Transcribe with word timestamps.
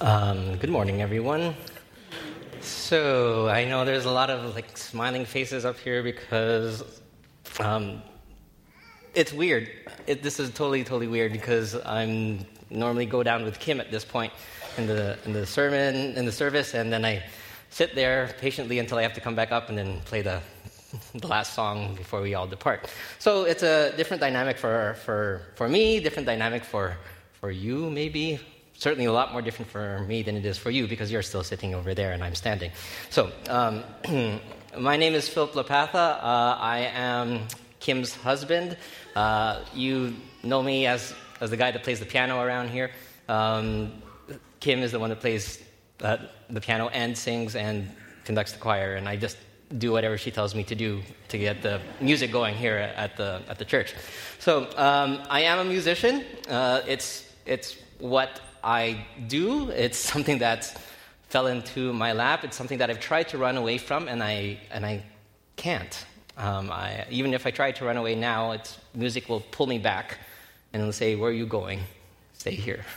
Um, 0.00 0.56
good 0.56 0.70
morning, 0.70 1.02
everyone. 1.02 1.54
So 2.60 3.48
I 3.48 3.64
know 3.64 3.84
there's 3.84 4.06
a 4.06 4.10
lot 4.10 4.28
of 4.28 4.52
like 4.52 4.76
smiling 4.76 5.24
faces 5.24 5.64
up 5.64 5.78
here 5.78 6.02
because 6.02 6.82
um, 7.60 8.02
it's 9.14 9.32
weird. 9.32 9.70
It, 10.08 10.20
this 10.20 10.40
is 10.40 10.50
totally, 10.50 10.82
totally 10.82 11.06
weird 11.06 11.30
because 11.30 11.76
I'm 11.86 12.44
normally 12.70 13.06
go 13.06 13.22
down 13.22 13.44
with 13.44 13.60
Kim 13.60 13.80
at 13.80 13.92
this 13.92 14.04
point 14.04 14.32
in 14.78 14.88
the 14.88 15.16
in 15.26 15.32
the 15.32 15.46
sermon 15.46 16.16
in 16.16 16.26
the 16.26 16.32
service, 16.32 16.74
and 16.74 16.92
then 16.92 17.04
I 17.04 17.22
sit 17.70 17.94
there 17.94 18.34
patiently 18.40 18.80
until 18.80 18.98
I 18.98 19.02
have 19.02 19.12
to 19.14 19.20
come 19.20 19.36
back 19.36 19.52
up 19.52 19.68
and 19.68 19.78
then 19.78 20.00
play 20.00 20.22
the 20.22 20.40
the 21.14 21.28
last 21.28 21.54
song 21.54 21.94
before 21.94 22.20
we 22.20 22.34
all 22.34 22.48
depart. 22.48 22.90
So 23.20 23.44
it's 23.44 23.62
a 23.62 23.96
different 23.96 24.20
dynamic 24.20 24.58
for 24.58 24.96
for 25.04 25.42
for 25.54 25.68
me, 25.68 26.00
different 26.00 26.26
dynamic 26.26 26.64
for 26.64 26.96
for 27.40 27.52
you 27.52 27.90
maybe 27.90 28.40
certainly 28.76 29.06
a 29.06 29.12
lot 29.12 29.32
more 29.32 29.42
different 29.42 29.70
for 29.70 30.00
me 30.00 30.22
than 30.22 30.36
it 30.36 30.44
is 30.44 30.58
for 30.58 30.70
you 30.70 30.86
because 30.86 31.10
you're 31.10 31.22
still 31.22 31.44
sitting 31.44 31.74
over 31.74 31.94
there 31.94 32.12
and 32.12 32.22
I'm 32.22 32.34
standing. 32.34 32.70
So, 33.10 33.30
um, 33.48 33.84
my 34.78 34.96
name 34.96 35.14
is 35.14 35.28
Philip 35.28 35.52
Lapatha. 35.52 35.94
Uh, 35.94 36.56
I 36.58 36.90
am 36.94 37.46
Kim's 37.80 38.14
husband. 38.14 38.76
Uh, 39.14 39.60
you 39.74 40.14
know 40.42 40.62
me 40.62 40.86
as, 40.86 41.14
as 41.40 41.50
the 41.50 41.56
guy 41.56 41.70
that 41.70 41.82
plays 41.82 42.00
the 42.00 42.06
piano 42.06 42.40
around 42.40 42.68
here. 42.68 42.90
Um, 43.28 43.92
Kim 44.60 44.80
is 44.80 44.92
the 44.92 44.98
one 44.98 45.10
that 45.10 45.20
plays 45.20 45.62
uh, 46.00 46.16
the 46.50 46.60
piano 46.60 46.88
and 46.88 47.16
sings 47.16 47.54
and 47.54 47.90
conducts 48.24 48.52
the 48.52 48.58
choir, 48.58 48.94
and 48.94 49.08
I 49.08 49.16
just 49.16 49.36
do 49.78 49.92
whatever 49.92 50.18
she 50.18 50.30
tells 50.30 50.54
me 50.54 50.62
to 50.64 50.74
do 50.74 51.02
to 51.28 51.38
get 51.38 51.62
the 51.62 51.80
music 52.00 52.30
going 52.30 52.54
here 52.54 52.76
at 52.76 53.16
the, 53.16 53.42
at 53.48 53.58
the 53.58 53.64
church. 53.64 53.94
So, 54.38 54.68
um, 54.76 55.22
I 55.30 55.42
am 55.42 55.58
a 55.58 55.64
musician. 55.64 56.24
Uh, 56.48 56.82
it's, 56.86 57.30
it's 57.46 57.76
what 57.98 58.40
I 58.64 59.06
do. 59.28 59.70
It's 59.70 59.98
something 59.98 60.38
that 60.38 60.76
fell 61.28 61.46
into 61.46 61.92
my 61.92 62.12
lap. 62.12 62.44
It's 62.44 62.56
something 62.56 62.78
that 62.78 62.90
I've 62.90 63.00
tried 63.00 63.28
to 63.28 63.38
run 63.38 63.56
away 63.56 63.78
from, 63.78 64.08
and 64.08 64.22
I, 64.22 64.58
and 64.70 64.86
I 64.86 65.04
can't. 65.56 66.04
Um, 66.36 66.70
I, 66.70 67.06
even 67.10 67.34
if 67.34 67.46
I 67.46 67.50
try 67.50 67.72
to 67.72 67.84
run 67.84 67.96
away 67.96 68.14
now, 68.14 68.52
it's, 68.52 68.78
music 68.94 69.28
will 69.28 69.40
pull 69.40 69.66
me 69.66 69.78
back 69.78 70.18
and 70.72 70.80
it'll 70.80 70.92
say, 70.92 71.14
Where 71.14 71.30
are 71.30 71.32
you 71.32 71.46
going? 71.46 71.80
Stay 72.32 72.54
here. 72.54 72.84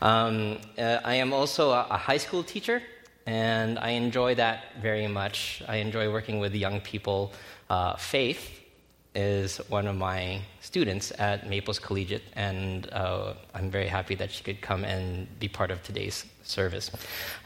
Um, 0.00 0.58
uh, 0.76 0.98
I 1.04 1.14
am 1.14 1.32
also 1.32 1.70
a, 1.70 1.86
a 1.90 1.96
high 1.96 2.16
school 2.16 2.42
teacher, 2.42 2.82
and 3.24 3.78
I 3.78 3.90
enjoy 3.90 4.34
that 4.34 4.64
very 4.82 5.06
much. 5.06 5.62
I 5.68 5.76
enjoy 5.76 6.10
working 6.10 6.40
with 6.40 6.56
young 6.56 6.80
people. 6.80 7.32
Uh, 7.70 7.94
faith 7.94 8.61
is 9.14 9.58
one 9.68 9.86
of 9.86 9.96
my 9.96 10.40
students 10.60 11.12
at 11.18 11.48
Maples 11.48 11.78
Collegiate, 11.78 12.22
and 12.34 12.90
uh, 12.92 13.34
I'm 13.54 13.70
very 13.70 13.88
happy 13.88 14.14
that 14.14 14.30
she 14.30 14.42
could 14.42 14.60
come 14.60 14.84
and 14.84 15.26
be 15.38 15.48
part 15.48 15.70
of 15.70 15.82
today's 15.82 16.24
service. 16.42 16.90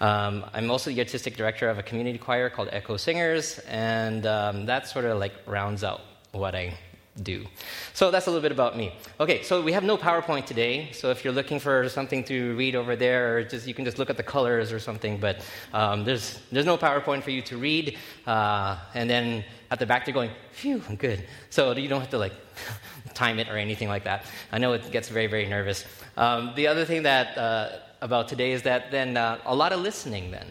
Um, 0.00 0.44
I'm 0.54 0.70
also 0.70 0.90
the 0.90 1.00
artistic 1.00 1.36
director 1.36 1.68
of 1.68 1.78
a 1.78 1.82
community 1.82 2.18
choir 2.18 2.50
called 2.50 2.68
Echo 2.72 2.96
Singers, 2.96 3.58
and 3.68 4.26
um, 4.26 4.66
that 4.66 4.86
sort 4.86 5.04
of 5.04 5.18
like 5.18 5.34
rounds 5.46 5.82
out 5.82 6.02
what 6.32 6.54
I 6.54 6.74
do. 7.22 7.46
So 7.94 8.10
that's 8.10 8.26
a 8.26 8.30
little 8.30 8.42
bit 8.42 8.52
about 8.52 8.76
me. 8.76 8.92
Okay, 9.20 9.42
so 9.42 9.62
we 9.62 9.72
have 9.72 9.84
no 9.84 9.96
PowerPoint 9.96 10.46
today. 10.46 10.90
So 10.92 11.10
if 11.10 11.24
you're 11.24 11.32
looking 11.32 11.58
for 11.58 11.88
something 11.88 12.22
to 12.24 12.54
read 12.56 12.74
over 12.74 12.96
there, 12.96 13.36
or 13.36 13.44
just 13.44 13.66
you 13.66 13.74
can 13.74 13.84
just 13.84 13.98
look 13.98 14.10
at 14.10 14.16
the 14.16 14.22
colors 14.22 14.72
or 14.72 14.78
something. 14.78 15.18
But 15.18 15.44
um, 15.72 16.04
there's 16.04 16.40
there's 16.52 16.66
no 16.66 16.76
PowerPoint 16.76 17.22
for 17.22 17.30
you 17.30 17.42
to 17.42 17.56
read. 17.56 17.96
Uh, 18.26 18.78
and 18.94 19.08
then 19.08 19.44
at 19.70 19.78
the 19.78 19.86
back 19.86 20.04
they're 20.04 20.14
going, 20.14 20.30
"Phew, 20.52 20.82
I'm 20.88 20.96
good." 20.96 21.24
So 21.50 21.72
you 21.72 21.88
don't 21.88 22.00
have 22.00 22.10
to 22.10 22.18
like 22.18 22.34
time 23.14 23.38
it 23.38 23.48
or 23.48 23.56
anything 23.56 23.88
like 23.88 24.04
that. 24.04 24.26
I 24.52 24.58
know 24.58 24.72
it 24.72 24.90
gets 24.90 25.08
very 25.08 25.26
very 25.26 25.46
nervous. 25.46 25.84
Um, 26.16 26.52
the 26.54 26.66
other 26.66 26.84
thing 26.84 27.02
that 27.04 27.36
uh, 27.38 27.78
about 28.00 28.28
today 28.28 28.52
is 28.52 28.62
that 28.62 28.90
then 28.90 29.16
uh, 29.16 29.38
a 29.46 29.54
lot 29.54 29.72
of 29.72 29.80
listening 29.80 30.30
then. 30.30 30.46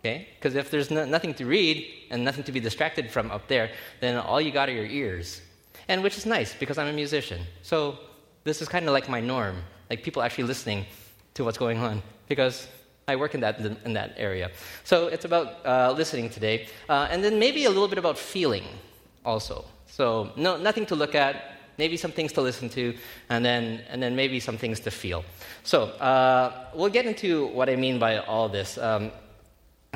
Okay? 0.00 0.28
Because 0.36 0.54
if 0.54 0.70
there's 0.70 0.88
no, 0.88 1.04
nothing 1.04 1.34
to 1.34 1.46
read 1.46 1.84
and 2.10 2.24
nothing 2.24 2.44
to 2.44 2.52
be 2.52 2.60
distracted 2.60 3.10
from 3.10 3.32
up 3.32 3.48
there, 3.48 3.72
then 4.00 4.16
all 4.16 4.40
you 4.40 4.52
got 4.52 4.68
are 4.68 4.72
your 4.72 4.86
ears 4.86 5.40
and 5.88 6.02
which 6.02 6.16
is 6.16 6.26
nice 6.26 6.54
because 6.54 6.78
I'm 6.78 6.88
a 6.88 6.92
musician. 6.92 7.40
So 7.62 7.98
this 8.44 8.62
is 8.62 8.68
kind 8.68 8.86
of 8.86 8.92
like 8.92 9.08
my 9.08 9.20
norm, 9.20 9.56
like 9.90 10.02
people 10.02 10.22
actually 10.22 10.44
listening 10.44 10.86
to 11.34 11.44
what's 11.44 11.58
going 11.58 11.78
on 11.78 12.02
because 12.28 12.68
I 13.08 13.16
work 13.16 13.34
in 13.34 13.40
that, 13.40 13.60
in 13.84 13.92
that 13.92 14.14
area. 14.16 14.50
So 14.84 15.06
it's 15.06 15.24
about 15.24 15.64
uh, 15.64 15.92
listening 15.96 16.28
today. 16.30 16.68
Uh, 16.88 17.08
and 17.10 17.22
then 17.22 17.38
maybe 17.38 17.64
a 17.64 17.68
little 17.68 17.88
bit 17.88 17.98
about 17.98 18.18
feeling 18.18 18.64
also. 19.24 19.64
So 19.86 20.32
no, 20.36 20.56
nothing 20.56 20.86
to 20.86 20.96
look 20.96 21.14
at, 21.14 21.52
maybe 21.78 21.96
some 21.96 22.10
things 22.10 22.32
to 22.32 22.40
listen 22.40 22.68
to, 22.70 22.96
and 23.28 23.44
then, 23.44 23.82
and 23.88 24.02
then 24.02 24.16
maybe 24.16 24.40
some 24.40 24.58
things 24.58 24.80
to 24.80 24.90
feel. 24.90 25.24
So 25.62 25.84
uh, 26.00 26.66
we'll 26.74 26.90
get 26.90 27.06
into 27.06 27.46
what 27.48 27.68
I 27.68 27.76
mean 27.76 27.98
by 27.98 28.18
all 28.18 28.48
this. 28.48 28.78
Um, 28.78 29.12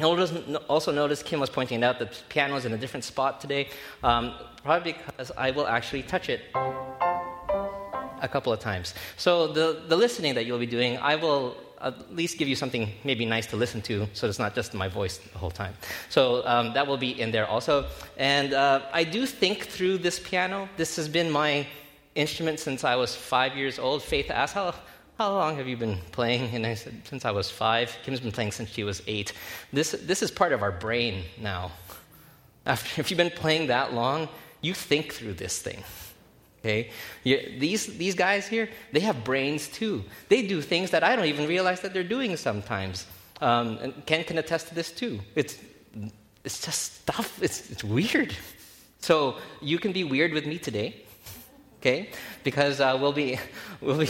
also 0.05 0.93
notice 0.93 1.23
Kim 1.23 1.41
was 1.41 1.51
pointing 1.51 1.83
out 1.85 1.99
the 1.99 2.09
piano 2.29 2.57
is 2.57 2.65
in 2.65 2.73
a 2.73 2.79
different 2.79 3.05
spot 3.05 3.41
today. 3.41 3.69
Um, 4.03 4.35
probably 4.63 4.93
because 4.93 5.33
I 5.37 5.51
will 5.51 5.67
actually 5.67 6.03
touch 6.03 6.29
it 6.29 6.43
a 8.23 8.29
couple 8.29 8.53
of 8.53 8.61
times. 8.61 8.95
So 9.17 9.47
the, 9.47 9.83
the 9.89 9.97
listening 9.97 10.35
that 10.35 10.47
you'll 10.47 10.59
be 10.59 10.67
doing, 10.67 10.99
I 10.99 11.17
will 11.17 11.57
at 11.81 12.15
least 12.15 12.39
give 12.39 12.47
you 12.47 12.55
something 12.57 12.91
maybe 13.05 13.25
nice 13.25 13.47
to 13.47 13.57
listen 13.57 13.81
to 13.81 14.07
so 14.13 14.29
it's 14.29 14.39
not 14.39 14.55
just 14.55 14.75
my 14.75 14.89
voice 14.89 15.19
the 15.19 15.39
whole 15.39 15.51
time. 15.51 15.75
So 16.11 16.47
um, 16.47 16.75
that 16.75 16.87
will 16.87 16.99
be 16.99 17.19
in 17.21 17.31
there 17.31 17.47
also. 17.47 17.87
And 18.19 18.53
uh, 18.53 18.83
I 18.93 19.05
do 19.05 19.25
think 19.27 19.67
through 19.67 19.99
this 19.99 20.19
piano. 20.19 20.69
This 20.77 20.97
has 20.97 21.09
been 21.09 21.31
my 21.31 21.67
instrument 22.15 22.61
since 22.61 22.85
I 22.85 22.97
was 22.97 23.15
five 23.15 23.57
years 23.57 23.79
old. 23.79 24.03
Faith 24.03 24.31
asked, 24.31 24.55
how, 24.55 24.75
how 25.21 25.35
long 25.35 25.59
have 25.59 25.69
you 25.69 25.77
been 25.77 25.99
playing? 26.13 26.55
And 26.55 26.67
I 26.67 26.73
said, 26.73 26.95
since 27.05 27.27
I 27.27 27.31
was 27.31 27.51
five. 27.51 27.95
Kim's 28.05 28.21
been 28.21 28.33
playing 28.33 28.53
since 28.53 28.71
she 28.71 28.85
was 28.85 29.03
eight. 29.07 29.35
This, 29.71 29.91
this 29.91 30.23
is 30.23 30.31
part 30.31 30.55
of 30.55 30.63
our 30.63 30.73
brain 30.73 31.25
now. 31.39 31.73
After, 32.65 32.99
if 32.99 33.11
you've 33.11 33.19
been 33.19 33.29
playing 33.29 33.67
that 33.67 33.93
long, 33.93 34.31
you 34.63 34.73
think 34.73 35.13
through 35.13 35.35
this 35.35 35.61
thing. 35.61 35.85
Okay? 36.61 36.89
You, 37.23 37.37
these, 37.59 37.99
these 37.99 38.15
guys 38.15 38.47
here, 38.49 38.71
they 38.93 39.01
have 39.01 39.23
brains 39.23 39.69
too. 39.69 40.05
They 40.31 40.47
do 40.47 40.63
things 40.63 40.91
that 40.93 41.05
I 41.05 41.17
don't 41.17 41.27
even 41.27 41.47
realize 41.47 41.83
that 41.83 41.93
they're 41.93 42.03
doing 42.03 42.35
sometimes. 42.39 43.07
Um, 43.43 43.77
and 43.83 44.07
Ken 44.07 44.25
can 44.25 44.39
attest 44.39 44.69
to 44.69 44.75
this 44.75 44.91
too. 44.91 45.21
It's, 45.35 45.59
it's 46.45 46.65
just 46.65 46.95
stuff, 47.03 47.43
it's, 47.43 47.71
it's 47.71 47.85
weird. 47.85 48.35
So 49.01 49.37
you 49.61 49.79
can 49.79 49.93
be 49.93 50.03
weird 50.03 50.33
with 50.33 50.47
me 50.47 50.57
today, 50.57 51.05
okay? 51.81 52.09
Because 52.43 52.81
uh, 52.81 52.97
we'll, 52.99 53.13
be, 53.13 53.39
we'll 53.83 53.99
be 53.99 54.09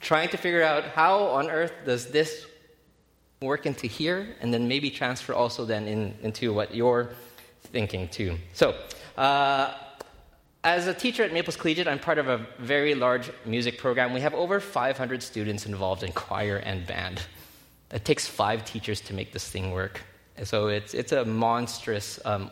trying 0.00 0.28
to 0.30 0.36
figure 0.36 0.62
out 0.62 0.84
how 0.84 1.24
on 1.24 1.50
earth 1.50 1.72
does 1.84 2.06
this 2.06 2.46
work 3.42 3.66
into 3.66 3.86
here, 3.86 4.36
and 4.40 4.52
then 4.52 4.68
maybe 4.68 4.90
transfer 4.90 5.32
also 5.32 5.64
then 5.64 5.86
in, 5.86 6.14
into 6.22 6.52
what 6.52 6.74
you're 6.74 7.10
thinking 7.72 8.08
too. 8.08 8.36
So, 8.52 8.74
uh, 9.16 9.74
as 10.62 10.86
a 10.86 10.92
teacher 10.92 11.22
at 11.22 11.32
Maples 11.32 11.56
Collegiate, 11.56 11.88
I'm 11.88 11.98
part 11.98 12.18
of 12.18 12.28
a 12.28 12.46
very 12.58 12.94
large 12.94 13.30
music 13.46 13.78
program. 13.78 14.12
We 14.12 14.20
have 14.20 14.34
over 14.34 14.60
500 14.60 15.22
students 15.22 15.64
involved 15.64 16.02
in 16.02 16.12
choir 16.12 16.56
and 16.58 16.86
band. 16.86 17.22
It 17.90 18.04
takes 18.04 18.26
five 18.26 18.66
teachers 18.66 19.00
to 19.02 19.14
make 19.14 19.32
this 19.32 19.48
thing 19.48 19.70
work. 19.70 20.02
So 20.44 20.68
it's, 20.68 20.92
it's 20.92 21.12
a 21.12 21.24
monstrous 21.24 22.20
um, 22.26 22.50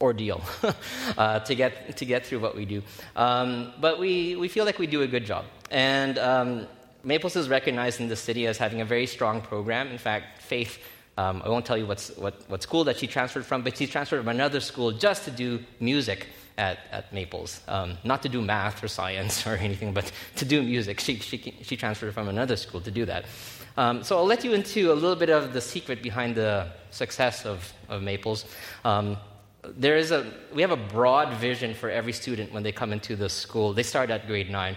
ordeal 0.00 0.42
uh, 1.18 1.40
to, 1.40 1.54
get, 1.54 1.96
to 1.96 2.04
get 2.04 2.26
through 2.26 2.40
what 2.40 2.56
we 2.56 2.64
do. 2.64 2.82
Um, 3.16 3.72
but 3.80 3.98
we, 3.98 4.36
we 4.36 4.48
feel 4.48 4.64
like 4.64 4.78
we 4.78 4.86
do 4.86 5.02
a 5.02 5.06
good 5.06 5.26
job. 5.26 5.44
And 5.70 6.18
um, 6.18 6.66
Maples 7.04 7.36
is 7.36 7.48
recognized 7.48 8.00
in 8.00 8.08
the 8.08 8.16
city 8.16 8.46
as 8.46 8.58
having 8.58 8.80
a 8.80 8.84
very 8.84 9.06
strong 9.06 9.40
program. 9.40 9.88
In 9.88 9.98
fact, 9.98 10.42
Faith 10.42 10.78
um, 11.20 11.42
I 11.44 11.50
won't 11.50 11.66
tell 11.66 11.76
you 11.76 11.86
what's, 11.86 12.16
what, 12.16 12.34
what 12.48 12.62
school 12.62 12.84
that 12.84 12.96
she 12.96 13.06
transferred 13.06 13.44
from, 13.44 13.62
but 13.62 13.76
she 13.76 13.86
transferred 13.86 14.20
from 14.20 14.28
another 14.28 14.58
school 14.60 14.90
just 14.90 15.24
to 15.24 15.30
do 15.30 15.62
music 15.78 16.28
at, 16.56 16.78
at 16.92 17.12
Maples. 17.12 17.60
Um, 17.68 17.98
not 18.04 18.22
to 18.22 18.28
do 18.30 18.40
math 18.40 18.82
or 18.82 18.88
science 18.88 19.46
or 19.46 19.50
anything, 19.50 19.92
but 19.92 20.10
to 20.36 20.46
do 20.46 20.62
music. 20.62 20.98
She, 20.98 21.16
she, 21.16 21.54
she 21.60 21.76
transferred 21.76 22.14
from 22.14 22.28
another 22.28 22.56
school 22.56 22.80
to 22.80 22.90
do 22.90 23.04
that. 23.04 23.26
Um, 23.76 24.02
so 24.02 24.16
I'll 24.16 24.26
let 24.26 24.44
you 24.44 24.54
into 24.54 24.92
a 24.92 24.94
little 24.94 25.16
bit 25.16 25.28
of 25.30 25.52
the 25.52 25.60
secret 25.60 26.02
behind 26.02 26.36
the 26.36 26.68
success 26.90 27.44
of, 27.44 27.70
of 27.90 28.02
Maples. 28.02 28.46
Um, 28.84 29.18
there 29.64 29.96
is 29.96 30.10
a, 30.10 30.32
we 30.54 30.62
have 30.62 30.70
a 30.70 30.76
broad 30.76 31.34
vision 31.34 31.74
for 31.74 31.90
every 31.90 32.12
student 32.12 32.52
when 32.52 32.62
they 32.62 32.72
come 32.72 32.92
into 32.92 33.16
the 33.16 33.28
school. 33.28 33.72
They 33.72 33.82
start 33.82 34.10
at 34.10 34.26
grade 34.26 34.50
nine. 34.50 34.76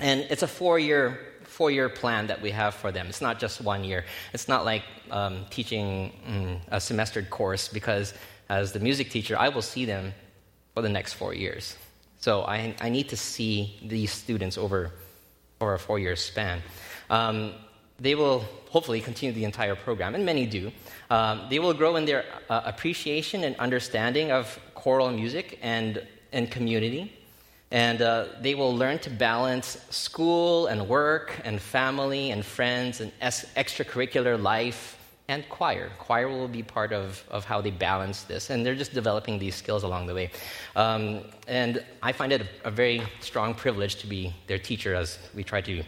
And 0.00 0.20
it's 0.30 0.42
a 0.42 0.46
four 0.46 0.78
year 0.78 1.18
four 1.44 1.70
year 1.70 1.88
plan 1.88 2.26
that 2.26 2.42
we 2.42 2.50
have 2.50 2.74
for 2.74 2.92
them. 2.92 3.06
It's 3.06 3.20
not 3.20 3.38
just 3.38 3.60
one 3.60 3.84
year. 3.84 4.04
It's 4.34 4.48
not 4.48 4.64
like 4.64 4.82
um, 5.10 5.46
teaching 5.48 6.12
mm, 6.28 6.60
a 6.68 6.80
semestered 6.80 7.30
course 7.30 7.68
because 7.68 8.12
as 8.48 8.72
the 8.72 8.80
music 8.80 9.10
teacher, 9.10 9.38
I 9.38 9.48
will 9.48 9.62
see 9.62 9.84
them 9.84 10.12
for 10.74 10.82
the 10.82 10.88
next 10.88 11.14
four 11.14 11.32
years. 11.34 11.76
So 12.18 12.42
I, 12.42 12.74
I 12.80 12.88
need 12.88 13.08
to 13.10 13.16
see 13.16 13.78
these 13.82 14.12
students 14.12 14.58
over, 14.58 14.92
over 15.60 15.74
a 15.74 15.78
four 15.78 15.98
year 15.98 16.16
span. 16.16 16.62
Um, 17.08 17.54
they 17.98 18.14
will 18.14 18.44
hopefully 18.70 19.00
continue 19.00 19.34
the 19.34 19.44
entire 19.44 19.74
program, 19.74 20.14
and 20.14 20.24
many 20.24 20.46
do. 20.46 20.70
Um, 21.10 21.46
they 21.48 21.58
will 21.58 21.74
grow 21.74 21.96
in 21.96 22.04
their 22.04 22.24
uh, 22.50 22.62
appreciation 22.64 23.44
and 23.44 23.56
understanding 23.56 24.30
of 24.30 24.58
choral 24.74 25.10
music 25.10 25.58
and, 25.62 26.06
and 26.32 26.50
community. 26.50 27.12
And 27.70 28.00
uh, 28.00 28.26
they 28.40 28.54
will 28.54 28.74
learn 28.76 28.98
to 29.00 29.10
balance 29.10 29.78
school 29.90 30.66
and 30.66 30.88
work 30.88 31.40
and 31.44 31.60
family 31.60 32.30
and 32.30 32.44
friends 32.44 33.00
and 33.00 33.10
es- 33.20 33.46
extracurricular 33.56 34.40
life 34.40 34.96
and 35.28 35.48
choir. 35.48 35.90
Choir 35.98 36.28
will 36.28 36.46
be 36.46 36.62
part 36.62 36.92
of, 36.92 37.24
of 37.30 37.44
how 37.44 37.60
they 37.60 37.72
balance 37.72 38.22
this. 38.22 38.50
And 38.50 38.64
they're 38.64 38.76
just 38.76 38.94
developing 38.94 39.38
these 39.38 39.56
skills 39.56 39.82
along 39.82 40.06
the 40.06 40.14
way. 40.14 40.30
Um, 40.76 41.22
and 41.48 41.84
I 42.02 42.12
find 42.12 42.32
it 42.32 42.42
a, 42.42 42.68
a, 42.68 42.70
very 42.70 43.02
strong 43.20 43.54
privilege 43.54 43.96
to 43.96 44.06
be 44.06 44.32
their 44.46 44.58
teacher 44.58 44.94
as 44.94 45.18
we 45.34 45.42
try 45.42 45.60
to 45.62 45.82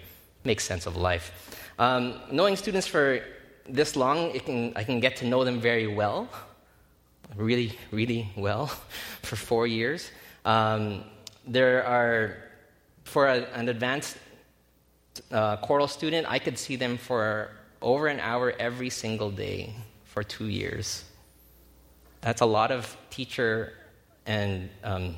make 0.44 0.60
sense 0.60 0.86
of 0.86 0.96
life. 0.96 1.57
Um, 1.78 2.14
knowing 2.32 2.56
students 2.56 2.86
for 2.86 3.20
this 3.68 3.94
long, 3.94 4.32
can, 4.40 4.72
I 4.74 4.82
can 4.82 4.98
get 4.98 5.16
to 5.16 5.26
know 5.26 5.44
them 5.44 5.60
very 5.60 5.86
well, 5.86 6.28
really, 7.36 7.78
really 7.92 8.28
well, 8.36 8.66
for 9.22 9.36
four 9.36 9.66
years. 9.66 10.10
Um, 10.44 11.04
there 11.46 11.84
are, 11.84 12.36
for 13.04 13.26
a, 13.26 13.42
an 13.54 13.68
advanced 13.68 14.16
uh, 15.30 15.56
choral 15.56 15.88
student, 15.88 16.26
I 16.28 16.38
could 16.38 16.58
see 16.58 16.76
them 16.76 16.96
for 16.96 17.50
over 17.80 18.08
an 18.08 18.18
hour 18.20 18.54
every 18.58 18.90
single 18.90 19.30
day 19.30 19.72
for 20.04 20.24
two 20.24 20.48
years. 20.48 21.04
That's 22.20 22.40
a 22.40 22.46
lot 22.46 22.72
of 22.72 22.96
teacher 23.10 23.72
and 24.26 24.68
um, 24.82 25.14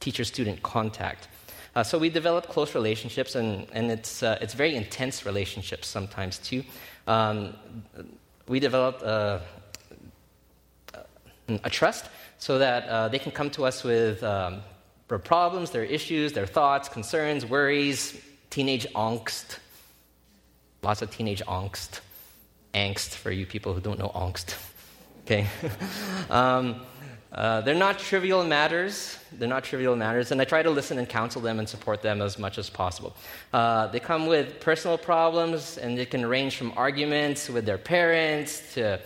teacher 0.00 0.24
student 0.24 0.62
contact. 0.62 1.28
Uh, 1.74 1.82
so 1.82 1.98
we 1.98 2.10
develop 2.10 2.48
close 2.48 2.74
relationships, 2.74 3.34
and, 3.34 3.66
and 3.72 3.90
it's, 3.90 4.22
uh, 4.22 4.38
it's 4.40 4.52
very 4.52 4.76
intense 4.76 5.24
relationships 5.24 5.88
sometimes 5.88 6.38
too. 6.38 6.62
Um, 7.06 7.54
we 8.46 8.60
develop 8.60 9.00
a, 9.02 9.40
a, 11.48 11.70
trust 11.70 12.06
so 12.38 12.58
that 12.58 12.86
uh, 12.88 13.08
they 13.08 13.18
can 13.18 13.32
come 13.32 13.48
to 13.50 13.64
us 13.64 13.82
with 13.82 14.22
um, 14.22 14.60
their 15.08 15.18
problems, 15.18 15.70
their 15.70 15.84
issues, 15.84 16.32
their 16.32 16.46
thoughts, 16.46 16.88
concerns, 16.88 17.46
worries, 17.46 18.20
teenage 18.50 18.86
angst. 18.94 19.58
Lots 20.82 21.00
of 21.00 21.10
teenage 21.10 21.42
angst. 21.46 22.00
Angst 22.74 23.14
for 23.14 23.30
you 23.30 23.46
people 23.46 23.72
who 23.72 23.80
don't 23.80 23.98
know 23.98 24.10
angst. 24.14 24.56
Okay? 25.24 25.46
um, 26.30 26.82
uh, 27.34 27.62
they're 27.62 27.74
not 27.74 27.98
trivial 27.98 28.44
matters. 28.44 29.18
They're 29.32 29.48
not 29.48 29.64
trivial 29.64 29.96
matters, 29.96 30.32
and 30.32 30.40
I 30.40 30.44
try 30.44 30.62
to 30.62 30.70
listen 30.70 30.98
and 30.98 31.08
counsel 31.08 31.40
them 31.40 31.58
and 31.58 31.68
support 31.68 32.02
them 32.02 32.20
as 32.20 32.38
much 32.38 32.58
as 32.58 32.68
possible. 32.68 33.16
Uh, 33.52 33.86
they 33.86 34.00
come 34.00 34.26
with 34.26 34.60
personal 34.60 34.98
problems, 34.98 35.78
and 35.78 35.98
it 35.98 36.10
can 36.10 36.26
range 36.26 36.56
from 36.56 36.72
arguments 36.76 37.48
with 37.48 37.64
their 37.64 37.78
parents 37.78 38.74
to, 38.74 39.00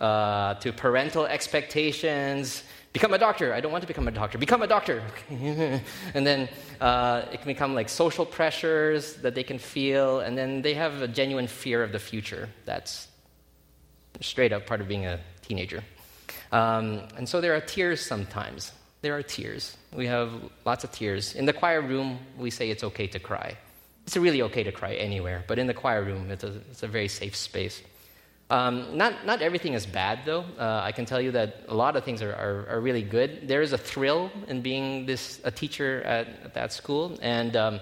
uh, 0.00 0.54
to 0.54 0.72
parental 0.72 1.26
expectations 1.26 2.64
become 2.92 3.12
a 3.12 3.18
doctor. 3.18 3.52
I 3.52 3.60
don't 3.60 3.72
want 3.72 3.82
to 3.82 3.88
become 3.88 4.08
a 4.08 4.12
doctor. 4.12 4.38
Become 4.38 4.62
a 4.62 4.68
doctor. 4.68 5.02
and 5.30 6.26
then 6.26 6.48
uh, 6.80 7.22
it 7.32 7.38
can 7.38 7.46
become 7.46 7.74
like 7.74 7.88
social 7.88 8.24
pressures 8.24 9.14
that 9.14 9.34
they 9.34 9.42
can 9.42 9.58
feel, 9.58 10.20
and 10.20 10.38
then 10.38 10.62
they 10.62 10.74
have 10.74 11.02
a 11.02 11.08
genuine 11.08 11.48
fear 11.48 11.82
of 11.82 11.92
the 11.92 11.98
future. 11.98 12.48
That's 12.64 13.08
straight 14.20 14.52
up 14.52 14.66
part 14.66 14.80
of 14.80 14.88
being 14.88 15.06
a 15.06 15.20
teenager. 15.42 15.82
Um, 16.54 17.02
and 17.16 17.28
so 17.28 17.40
there 17.40 17.54
are 17.56 17.60
tears 17.60 18.00
sometimes. 18.00 18.70
There 19.02 19.16
are 19.16 19.24
tears. 19.24 19.76
We 19.92 20.06
have 20.06 20.30
lots 20.64 20.84
of 20.84 20.92
tears. 20.92 21.34
In 21.34 21.46
the 21.46 21.52
choir 21.52 21.82
room, 21.82 22.20
we 22.38 22.50
say 22.50 22.70
it's 22.70 22.84
okay 22.84 23.08
to 23.08 23.18
cry. 23.18 23.58
It's 24.06 24.16
really 24.16 24.40
okay 24.42 24.62
to 24.62 24.70
cry 24.70 24.94
anywhere, 24.94 25.44
but 25.48 25.58
in 25.58 25.66
the 25.66 25.74
choir 25.74 26.04
room, 26.04 26.30
it's 26.30 26.44
a, 26.44 26.52
it's 26.70 26.84
a 26.84 26.86
very 26.86 27.08
safe 27.08 27.34
space. 27.34 27.82
Um, 28.50 28.96
not, 28.96 29.26
not 29.26 29.42
everything 29.42 29.72
is 29.72 29.84
bad, 29.84 30.20
though. 30.24 30.44
Uh, 30.56 30.80
I 30.84 30.92
can 30.92 31.06
tell 31.06 31.20
you 31.20 31.32
that 31.32 31.64
a 31.66 31.74
lot 31.74 31.96
of 31.96 32.04
things 32.04 32.22
are, 32.22 32.32
are, 32.32 32.66
are, 32.68 32.80
really 32.80 33.02
good. 33.02 33.48
There 33.48 33.62
is 33.62 33.72
a 33.72 33.78
thrill 33.78 34.30
in 34.46 34.60
being 34.60 35.06
this, 35.06 35.40
a 35.42 35.50
teacher 35.50 36.02
at, 36.02 36.28
at 36.44 36.54
that 36.54 36.72
school. 36.72 37.18
And 37.20 37.56
um, 37.56 37.80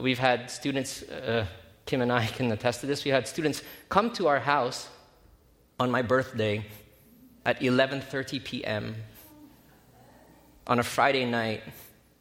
we've 0.00 0.18
had 0.18 0.50
students, 0.50 1.02
uh, 1.04 1.46
Kim 1.86 2.02
and 2.02 2.12
I 2.12 2.26
can 2.26 2.52
attest 2.52 2.80
to 2.80 2.86
this, 2.86 3.06
we 3.06 3.10
had 3.10 3.26
students 3.26 3.62
come 3.88 4.12
to 4.14 4.28
our 4.28 4.40
house 4.40 4.88
on 5.80 5.90
my 5.90 6.02
birthday 6.02 6.62
at 7.44 7.60
11.30 7.60 8.44
p.m. 8.44 8.94
on 10.66 10.78
a 10.78 10.82
Friday 10.82 11.24
night, 11.24 11.62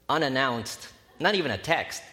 unannounced, 0.09 0.89
not 1.19 1.35
even 1.35 1.51
a 1.51 1.57
text. 1.57 2.01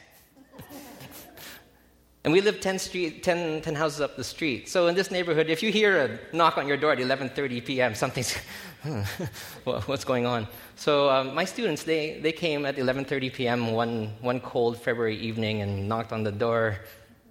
And 2.24 2.32
we 2.32 2.42
live 2.42 2.60
10, 2.60 2.78
street, 2.78 3.22
10, 3.22 3.62
10, 3.62 3.74
houses 3.74 4.02
up 4.02 4.16
the 4.16 4.24
street. 4.24 4.68
So 4.68 4.88
in 4.88 4.94
this 4.94 5.10
neighborhood, 5.10 5.48
if 5.48 5.62
you 5.62 5.70
hear 5.70 5.96
a 6.04 6.36
knock 6.36 6.58
on 6.58 6.66
your 6.66 6.76
door 6.76 6.92
at 6.92 6.98
11.30 6.98 7.64
p.m., 7.64 7.94
something's, 7.94 8.36
what's 9.64 10.04
going 10.04 10.26
on? 10.26 10.46
So 10.76 11.08
um, 11.08 11.34
my 11.34 11.46
students, 11.46 11.84
they, 11.84 12.18
they 12.20 12.32
came 12.32 12.66
at 12.66 12.76
11.30 12.76 13.32
p.m. 13.32 13.72
One, 13.72 14.12
one 14.20 14.40
cold 14.40 14.76
February 14.76 15.16
evening 15.16 15.62
and 15.62 15.88
knocked 15.88 16.12
on 16.12 16.22
the 16.22 16.32
door, 16.32 16.78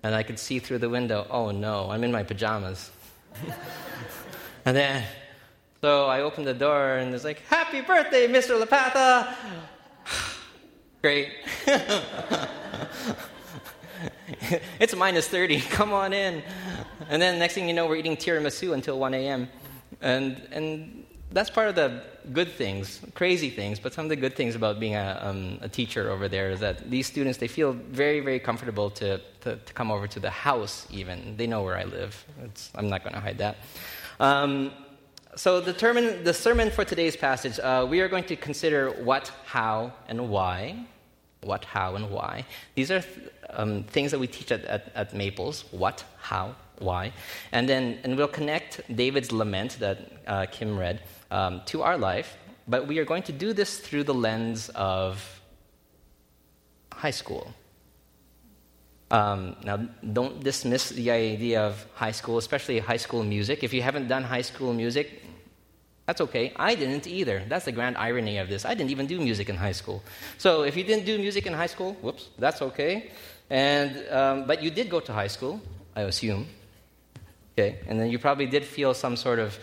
and 0.01 0.15
I 0.15 0.24
could 0.24 0.39
see 0.39 0.57
through 0.57 0.79
the 0.79 0.89
window, 0.89 1.27
oh 1.29 1.51
no, 1.51 1.91
I'm 1.91 2.03
in 2.03 2.12
my 2.12 2.24
pajamas. 2.24 2.89
and 4.65 4.75
then, 4.75 5.03
so 5.81 6.06
I 6.06 6.21
opened 6.21 6.47
the 6.47 6.53
door, 6.53 6.97
and 6.97 7.13
it's 7.13 7.24
like, 7.24 7.41
happy 7.47 7.81
birthday, 7.81 8.27
Mr. 8.27 8.62
Lapatha! 8.62 9.33
Great. 11.01 11.31
it's 14.79 14.95
minus 14.95 15.27
30. 15.27 15.62
Come 15.69 15.94
on 15.94 16.13
in. 16.13 16.44
And 17.09 17.21
then 17.21 17.39
next 17.39 17.53
thing 17.53 17.68
you 17.68 17.74
know, 17.74 17.88
we're 17.88 17.97
eating 17.97 18.18
tiramisu 18.18 18.74
until 18.74 19.00
1 19.00 19.13
a.m. 19.13 19.50
And, 20.01 20.41
and 20.51 21.06
that's 21.31 21.50
part 21.50 21.69
of 21.69 21.75
the 21.75 22.03
good 22.33 22.51
things, 22.51 23.01
crazy 23.13 23.50
things, 23.50 23.79
but 23.79 23.94
some 23.94 24.06
of 24.06 24.09
the 24.09 24.15
good 24.15 24.35
things 24.35 24.56
about 24.56 24.79
being 24.79 24.95
a, 24.95 25.19
um, 25.21 25.59
a 25.62 25.69
teacher 25.69 26.09
over 26.09 26.27
there 26.27 26.51
is 26.51 26.59
that 26.59 26.89
these 26.89 27.07
students, 27.07 27.38
they 27.38 27.47
feel 27.47 27.74
very, 27.74 28.19
very 28.19 28.39
comfortable 28.39 28.89
to, 28.91 29.19
to, 29.41 29.56
to 29.56 29.74
come 29.74 29.91
over 29.91 30.07
to 30.07 30.19
the 30.19 30.29
house 30.29 30.88
even. 30.89 31.35
They 31.38 31.47
know 31.47 31.63
where 31.63 31.77
I 31.77 31.83
live. 31.83 32.25
It's, 32.44 32.71
I'm 32.75 32.89
not 32.89 33.03
going 33.03 33.13
to 33.13 33.19
hide 33.19 33.38
that. 33.38 33.57
Um, 34.19 34.71
so 35.38 35.62
the, 35.62 35.72
term, 35.72 36.24
the 36.24 36.34
sermon 36.34 36.72
for 36.72 36.84
today's 36.84 37.16
passage, 37.16 37.60
uh, 37.60 37.86
we 37.88 38.01
are 38.01 38.07
going 38.07 38.24
to 38.25 38.36
consider 38.36 38.89
what, 38.89 39.31
how, 39.45 39.94
and 40.10 40.30
why. 40.30 40.86
What, 41.42 41.63
how, 41.63 41.95
and 41.95 42.10
why. 42.10 42.44
These 42.74 42.89
are 42.89 43.04
um, 43.51 43.84
things 43.84 44.10
that 44.12 44.19
we 44.19 44.25
teach 44.25 44.51
at, 44.51 44.66
at, 44.66 44.92
at, 44.95 45.13
Maples 45.13 45.66
what, 45.69 46.04
how, 46.19 46.56
why. 46.80 47.13
And 47.51 47.69
then 47.69 48.00
and 48.04 48.18
we'll 48.18 48.28
connect 48.28 48.81
David's 48.94 49.31
lament 49.31 49.78
that 49.80 50.12
uh, 50.25 50.48
Kim 50.51 50.78
read 50.78 51.04
um, 51.30 51.62
to 51.68 51.84
our 51.84 51.98
life, 51.98 52.36
but 52.68 52.88
we 52.88 52.98
are 52.98 53.06
going 53.06 53.24
to 53.24 53.31
do 53.31 53.54
this 53.54 53.78
through 53.78 54.06
the 54.06 54.16
lens 54.16 54.69
of 54.69 55.39
high 56.92 57.12
school. 57.12 57.53
Um, 59.09 59.55
now, 59.63 59.77
don't 60.13 60.43
dismiss 60.43 60.89
the 60.89 61.11
idea 61.11 61.61
of 61.61 61.85
high 61.93 62.11
school, 62.11 62.37
especially 62.37 62.79
high 62.79 62.97
school 62.97 63.23
music. 63.23 63.63
If 63.63 63.73
you 63.73 63.81
haven't 63.81 64.07
done 64.07 64.23
high 64.23 64.41
school 64.41 64.73
music, 64.73 65.23
that's 66.05 66.21
okay. 66.21 66.53
I 66.55 66.75
didn't 66.75 67.07
either. 67.07 67.43
That's 67.47 67.65
the 67.65 67.71
grand 67.71 67.97
irony 67.97 68.37
of 68.37 68.49
this. 68.49 68.65
I 68.65 68.73
didn't 68.73 68.91
even 68.91 69.07
do 69.07 69.19
music 69.19 69.49
in 69.49 69.55
high 69.55 69.73
school. 69.73 70.03
So 70.37 70.63
if 70.63 70.75
you 70.75 70.83
didn't 70.83 71.05
do 71.05 71.17
music 71.17 71.45
in 71.45 71.53
high 71.53 71.67
school, 71.67 71.93
whoops, 72.01 72.29
that's 72.37 72.61
okay. 72.61 73.11
And, 73.49 74.07
um, 74.09 74.47
but 74.47 74.61
you 74.61 74.71
did 74.71 74.89
go 74.89 74.99
to 74.99 75.13
high 75.13 75.27
school, 75.27 75.61
I 75.95 76.01
assume. 76.01 76.47
Okay, 77.53 77.79
and 77.87 77.99
then 77.99 78.09
you 78.09 78.19
probably 78.19 78.45
did 78.45 78.63
feel 78.63 78.93
some 78.93 79.15
sort 79.15 79.39
of, 79.39 79.57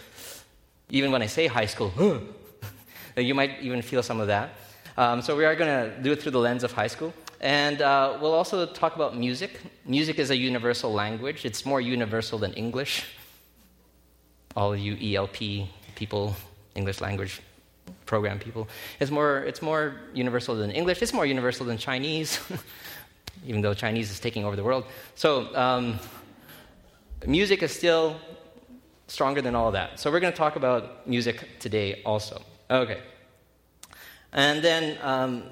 even 0.91 1.13
when 1.13 1.23
I 1.23 1.27
say 1.27 1.47
high 1.47 1.67
school, 1.67 1.93
you 3.17 3.35
might 3.35 3.61
even 3.61 3.83
feel 3.83 4.03
some 4.03 4.21
of 4.21 4.27
that. 4.27 4.51
Um, 4.97 5.23
so 5.23 5.37
we 5.37 5.45
are 5.45 5.55
going 5.55 5.71
to 5.71 6.03
do 6.03 6.13
it 6.13 6.21
through 6.21 6.33
the 6.33 6.41
lens 6.41 6.65
of 6.65 6.73
high 6.73 6.89
school. 6.89 7.13
And 7.45 7.83
uh, 7.83 8.17
we'll 8.23 8.33
also 8.33 8.65
talk 8.65 8.97
about 8.97 9.19
music. 9.19 9.61
Music 9.85 10.19
is 10.19 10.31
a 10.31 10.37
universal 10.37 10.91
language, 10.91 11.45
it's 11.45 11.67
more 11.67 11.81
universal 11.81 12.39
than 12.39 12.55
English. 12.55 13.05
All 14.57 14.75
you 14.75 14.97
ELP 15.15 15.69
people, 15.95 16.35
English 16.75 17.03
language 17.03 17.43
program 18.07 18.39
people. 18.39 18.67
It's 18.99 19.11
more, 19.11 19.41
it's 19.41 19.61
more 19.61 19.95
universal 20.15 20.55
than 20.55 20.71
English. 20.71 21.03
It's 21.03 21.13
more 21.13 21.27
universal 21.27 21.67
than 21.67 21.77
Chinese, 21.77 22.41
even 23.47 23.61
though 23.61 23.75
Chinese 23.75 24.11
is 24.11 24.19
taking 24.19 24.47
over 24.47 24.57
the 24.57 24.65
world. 24.65 24.85
So, 25.15 25.55
um, 25.55 25.99
music 27.27 27.63
is 27.63 27.73
still 27.73 28.17
stronger 29.07 29.43
than 29.43 29.55
all 29.55 29.71
that. 29.73 30.01
So, 30.01 30.11
we're 30.11 30.21
going 30.21 30.33
to 30.33 30.37
talk 30.37 30.57
about 30.57 31.07
music 31.07 31.47
today 31.59 32.01
also. 32.07 32.41
Okay. 32.71 33.01
And 34.33 34.65
then, 34.65 34.99
um, 35.03 35.43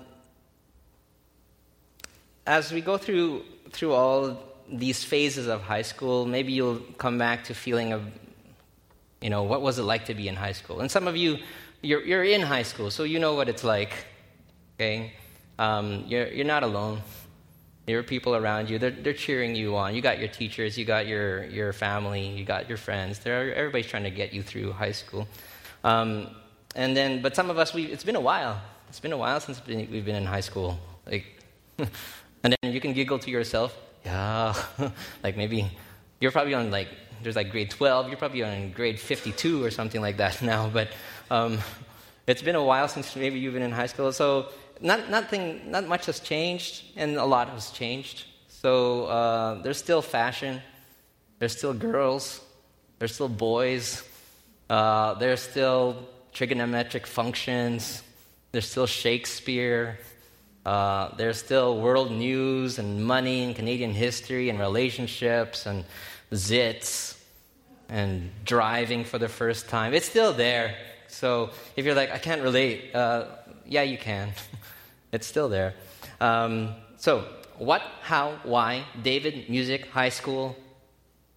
as 2.47 2.73
we 2.73 2.81
go 2.81 2.97
through, 2.99 3.45
through 3.71 3.93
all 3.93 4.43
these 4.71 5.05
phases 5.05 5.47
of 5.47 5.63
high 5.63 5.83
school, 5.83 6.27
maybe 6.27 6.53
you'll 6.53 6.81
come 6.99 7.19
back 7.19 7.45
to 7.45 7.55
feeling 7.55 7.93
of 7.93 8.03
you 9.23 9.31
know, 9.31 9.45
what 9.45 9.63
was 9.63 9.79
it 9.79 9.85
like 9.85 10.07
to 10.07 10.15
be 10.15 10.29
in 10.29 10.35
high 10.35 10.53
school? 10.53 10.81
And 10.81 10.91
some 10.91 11.07
of 11.07 11.17
you, 11.17 11.39
you're, 11.81 12.03
you're 12.03 12.25
in 12.25 12.43
high 12.43 12.65
school, 12.65 12.91
so 12.91 13.05
you 13.05 13.19
know 13.19 13.35
what 13.35 13.49
it's 13.49 13.65
like, 13.65 13.93
okay? 14.77 15.13
Um, 15.59 16.05
you're, 16.09 16.27
you're 16.27 16.47
not 16.47 16.65
alone. 16.65 17.01
There 17.87 17.99
are 17.99 18.03
people 18.03 18.35
around 18.35 18.69
you. 18.69 18.79
They're, 18.79 18.91
they're 18.91 19.13
cheering 19.13 19.55
you 19.55 19.77
on. 19.77 19.95
You 19.95 20.03
got 20.03 20.19
your 20.19 20.29
teachers, 20.29 20.77
you 20.77 20.85
got 20.85 21.07
your, 21.07 21.45
your 21.47 21.73
family, 21.73 22.27
you 22.29 22.45
got 22.45 22.69
your 22.69 22.79
friends. 22.79 23.21
They're, 23.21 23.55
everybody's 23.55 23.87
trying 23.87 24.05
to 24.05 24.11
get 24.11 24.33
you 24.33 24.43
through 24.43 24.73
high 24.73 24.93
school. 24.93 25.29
Um, 25.85 26.29
and 26.75 26.97
then, 26.97 27.23
but 27.23 27.37
some 27.37 27.51
of 27.51 27.59
us, 27.59 27.73
we, 27.73 27.85
it's 27.85 28.05
been 28.05 28.17
a 28.17 28.21
while. 28.21 28.61
It's 28.89 29.01
been 29.01 29.13
a 29.13 29.17
while 29.17 29.41
since 29.41 29.61
we've 29.67 30.05
been 30.05 30.17
in 30.17 30.27
high 30.27 30.41
school. 30.41 30.79
Like, 31.07 31.27
and 32.43 32.57
then 32.61 32.73
you 32.73 32.81
can 32.81 32.93
giggle 32.93 33.19
to 33.19 33.31
yourself, 33.31 33.77
yeah, 34.05 34.55
like 35.23 35.37
maybe 35.37 35.71
you're 36.21 36.33
probably 36.33 36.55
on 36.55 36.71
like, 36.71 36.89
there's 37.23 37.37
like 37.37 37.51
grade 37.51 37.71
12, 37.71 38.09
you're 38.09 38.17
probably 38.17 38.43
on 38.43 38.73
grade 38.73 38.99
52 38.99 39.65
or 39.65 39.71
something 39.71 40.01
like 40.01 40.17
that 40.17 40.43
now, 40.53 40.69
but 40.69 40.89
um, 41.31 41.59
it's 42.27 42.43
been 42.43 42.57
a 42.57 42.65
while 42.65 42.89
since 42.89 43.15
maybe 43.17 43.39
you've 43.39 43.55
been 43.55 43.63
in 43.63 43.73
high 43.73 43.87
school, 43.87 44.13
so 44.13 44.49
not, 44.81 45.11
nothing, 45.11 45.71
not 45.71 45.87
much 45.87 46.07
has 46.07 46.21
changed, 46.21 46.85
and 46.97 47.17
a 47.17 47.25
lot 47.25 47.49
has 47.51 47.71
changed. 47.71 48.27
So 48.49 49.07
uh, 49.07 49.63
there's 49.63 49.79
still 49.79 50.03
fashion, 50.03 50.61
there's 51.39 51.57
still 51.57 51.75
girls, 51.75 52.41
there's 52.99 53.15
still 53.15 53.29
boys, 53.29 54.03
uh, 54.71 55.15
there's 55.15 55.41
still 55.41 56.09
trigonometric 56.33 57.07
functions, 57.07 58.03
there's 58.53 58.69
still 58.69 58.87
Shakespeare, 58.87 59.99
uh, 60.65 61.15
there's 61.17 61.39
still 61.39 61.81
world 61.81 62.11
news 62.13 62.79
and 62.79 63.05
money 63.05 63.43
and 63.43 63.57
Canadian 63.57 63.93
history 63.93 64.49
and 64.49 64.59
relationships 64.59 65.67
and 65.67 65.85
zits 66.33 67.17
and 67.89 68.31
driving 68.45 69.05
for 69.05 69.19
the 69.19 69.29
first 69.29 69.69
time. 69.69 69.93
It's 69.93 70.09
still 70.09 70.33
there. 70.33 70.77
So 71.09 71.51
if 71.77 71.85
you're 71.85 71.95
like, 71.95 72.11
I 72.11 72.19
can't 72.19 72.43
relate, 72.43 72.95
uh, 72.95 73.27
yeah, 73.67 73.83
you 73.83 73.99
can. 73.99 74.33
it's 75.13 75.27
still 75.27 75.49
there. 75.49 75.75
Um, 76.21 76.75
so, 76.97 77.27
what, 77.59 77.83
how, 78.01 78.39
why, 78.45 78.85
David, 79.03 79.49
music, 79.51 79.89
high 79.89 80.09
school. 80.09 80.57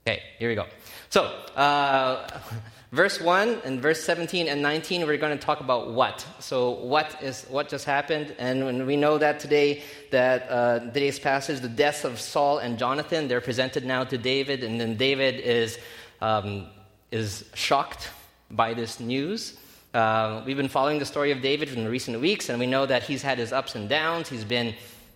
Okay, 0.07 0.21
here 0.39 0.49
we 0.49 0.55
go. 0.55 0.65
So, 1.09 1.23
uh, 1.55 2.27
verse 2.91 3.19
1 3.19 3.61
and 3.65 3.81
verse 3.81 4.03
17 4.03 4.47
and 4.47 4.61
19 4.61 5.05
we're 5.07 5.17
going 5.17 5.37
to 5.37 5.43
talk 5.43 5.59
about 5.59 5.91
what. 5.91 6.25
So 6.39 6.71
what 6.71 7.21
is 7.21 7.45
what 7.49 7.69
just 7.69 7.85
happened? 7.85 8.35
And 8.37 8.85
we 8.85 8.95
know 8.95 9.17
that 9.17 9.39
today 9.39 9.83
that 10.11 10.49
uh, 10.49 10.79
today's 10.79 11.19
passage 11.19 11.59
the 11.59 11.69
deaths 11.69 12.03
of 12.03 12.19
saul 12.19 12.59
and 12.59 12.77
jonathan 12.77 13.27
they're 13.27 13.41
presented 13.41 13.85
now 13.85 14.03
to 14.03 14.17
david 14.17 14.63
and 14.63 14.79
then 14.79 14.95
david 14.95 15.35
is 15.39 15.77
um, 16.21 16.67
is 17.11 17.45
shocked 17.53 18.09
by 18.51 18.73
this 18.73 18.99
news. 18.99 19.57
Uh, 19.93 20.43
we've 20.45 20.57
been 20.57 20.67
following 20.67 20.99
the 20.99 21.05
story 21.05 21.31
of 21.31 21.41
david 21.41 21.69
in 21.69 21.87
recent 21.87 22.19
weeks 22.21 22.49
and 22.49 22.59
we 22.59 22.67
know 22.67 22.85
that 22.85 23.03
he's 23.03 23.21
had 23.21 23.37
his 23.37 23.51
ups 23.51 23.75
and 23.75 23.89
downs. 23.89 24.29
He's 24.29 24.45
been 24.45 24.75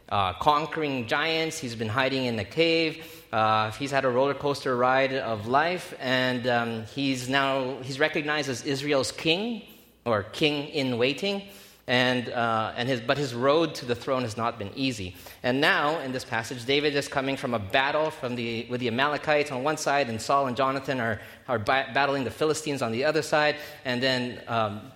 uh, 0.10 0.34
conquering 0.34 1.06
giants. 1.06 1.60
He's 1.60 1.76
been 1.76 1.90
hiding 1.90 2.26
in 2.26 2.40
a 2.40 2.46
cave 2.46 3.19
uh, 3.32 3.72
he's 3.72 3.92
had 3.92 4.06
a 4.06 4.10
roller 4.10 4.34
coaster 4.34 4.76
ride 4.76 5.14
of 5.14 5.48
life, 5.48 5.94
and 6.00 6.48
um, 6.48 6.86
he's 6.86 7.30
now 7.30 7.78
he's 7.82 8.00
recognized 8.00 8.50
as 8.50 8.66
Israel's 8.66 9.12
king 9.12 9.62
or 10.06 10.24
king 10.24 10.68
in 10.70 10.98
waiting. 10.98 11.44
And, 11.88 12.30
uh, 12.30 12.74
and 12.78 12.88
his, 12.88 13.02
but 13.02 13.18
his 13.18 13.34
road 13.34 13.74
to 13.76 13.86
the 13.86 13.96
throne 13.96 14.22
has 14.22 14.38
not 14.38 14.60
been 14.60 14.70
easy. 14.76 15.16
And 15.42 15.60
now, 15.60 15.98
in 16.02 16.12
this 16.12 16.24
passage, 16.24 16.64
David 16.64 16.96
is 16.96 17.08
coming 17.08 17.36
from 17.36 17.56
a 17.56 17.60
battle 17.60 18.12
from 18.12 18.36
the, 18.36 18.68
with 18.70 18.80
the 18.80 18.90
Amalekites 18.90 19.52
on 19.52 19.64
one 19.64 19.76
side, 19.76 20.08
and 20.08 20.22
Saul 20.22 20.46
and 20.46 20.56
Jonathan 20.56 21.00
are, 21.00 21.20
are 21.48 21.58
ba- 21.58 21.88
battling 21.92 22.26
the 22.26 22.30
Philistines 22.30 22.84
on 22.84 22.92
the 22.92 23.06
other 23.06 23.24
side. 23.24 23.56
And 23.86 24.04
then 24.04 24.40
um, 24.48 24.92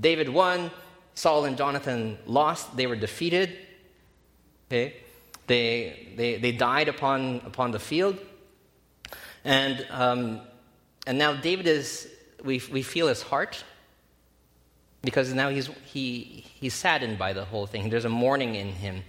David 0.00 0.28
won, 0.28 0.72
Saul 1.14 1.44
and 1.44 1.56
Jonathan 1.56 2.18
lost, 2.26 2.76
they 2.76 2.88
were 2.88 2.96
defeated. 2.96 3.56
Okay? 4.68 4.96
They, 5.52 6.14
they, 6.16 6.38
they 6.38 6.52
died 6.52 6.88
upon, 6.88 7.42
upon 7.44 7.72
the 7.72 7.78
field. 7.78 8.16
And, 9.44 9.86
um, 9.90 10.40
and 11.06 11.18
now 11.18 11.34
David 11.34 11.66
is, 11.66 12.08
we, 12.42 12.62
we 12.72 12.82
feel 12.82 13.06
his 13.06 13.20
heart 13.20 13.62
because 15.02 15.34
now 15.34 15.50
he's, 15.50 15.68
he, 15.84 16.46
he's 16.58 16.72
saddened 16.72 17.18
by 17.18 17.34
the 17.34 17.44
whole 17.44 17.66
thing. 17.66 17.90
There's 17.90 18.06
a 18.06 18.08
mourning 18.24 18.54
in 18.54 18.68
him. 18.68 19.02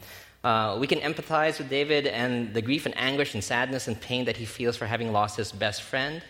Uh, 0.43 0.75
we 0.81 0.85
can 0.85 0.99
empathize 0.99 1.59
with 1.59 1.69
David 1.69 2.07
and 2.07 2.53
the 2.53 2.61
grief 2.61 2.85
and 2.85 2.97
anguish 2.97 3.33
and 3.35 3.41
sadness 3.41 3.87
and 3.87 3.95
pain 4.01 4.25
that 4.25 4.35
he 4.35 4.43
feels 4.43 4.75
for 4.75 4.85
having 4.85 5.13
lost 5.13 5.37
his 5.37 5.53
best 5.53 5.81
friend. 5.81 6.21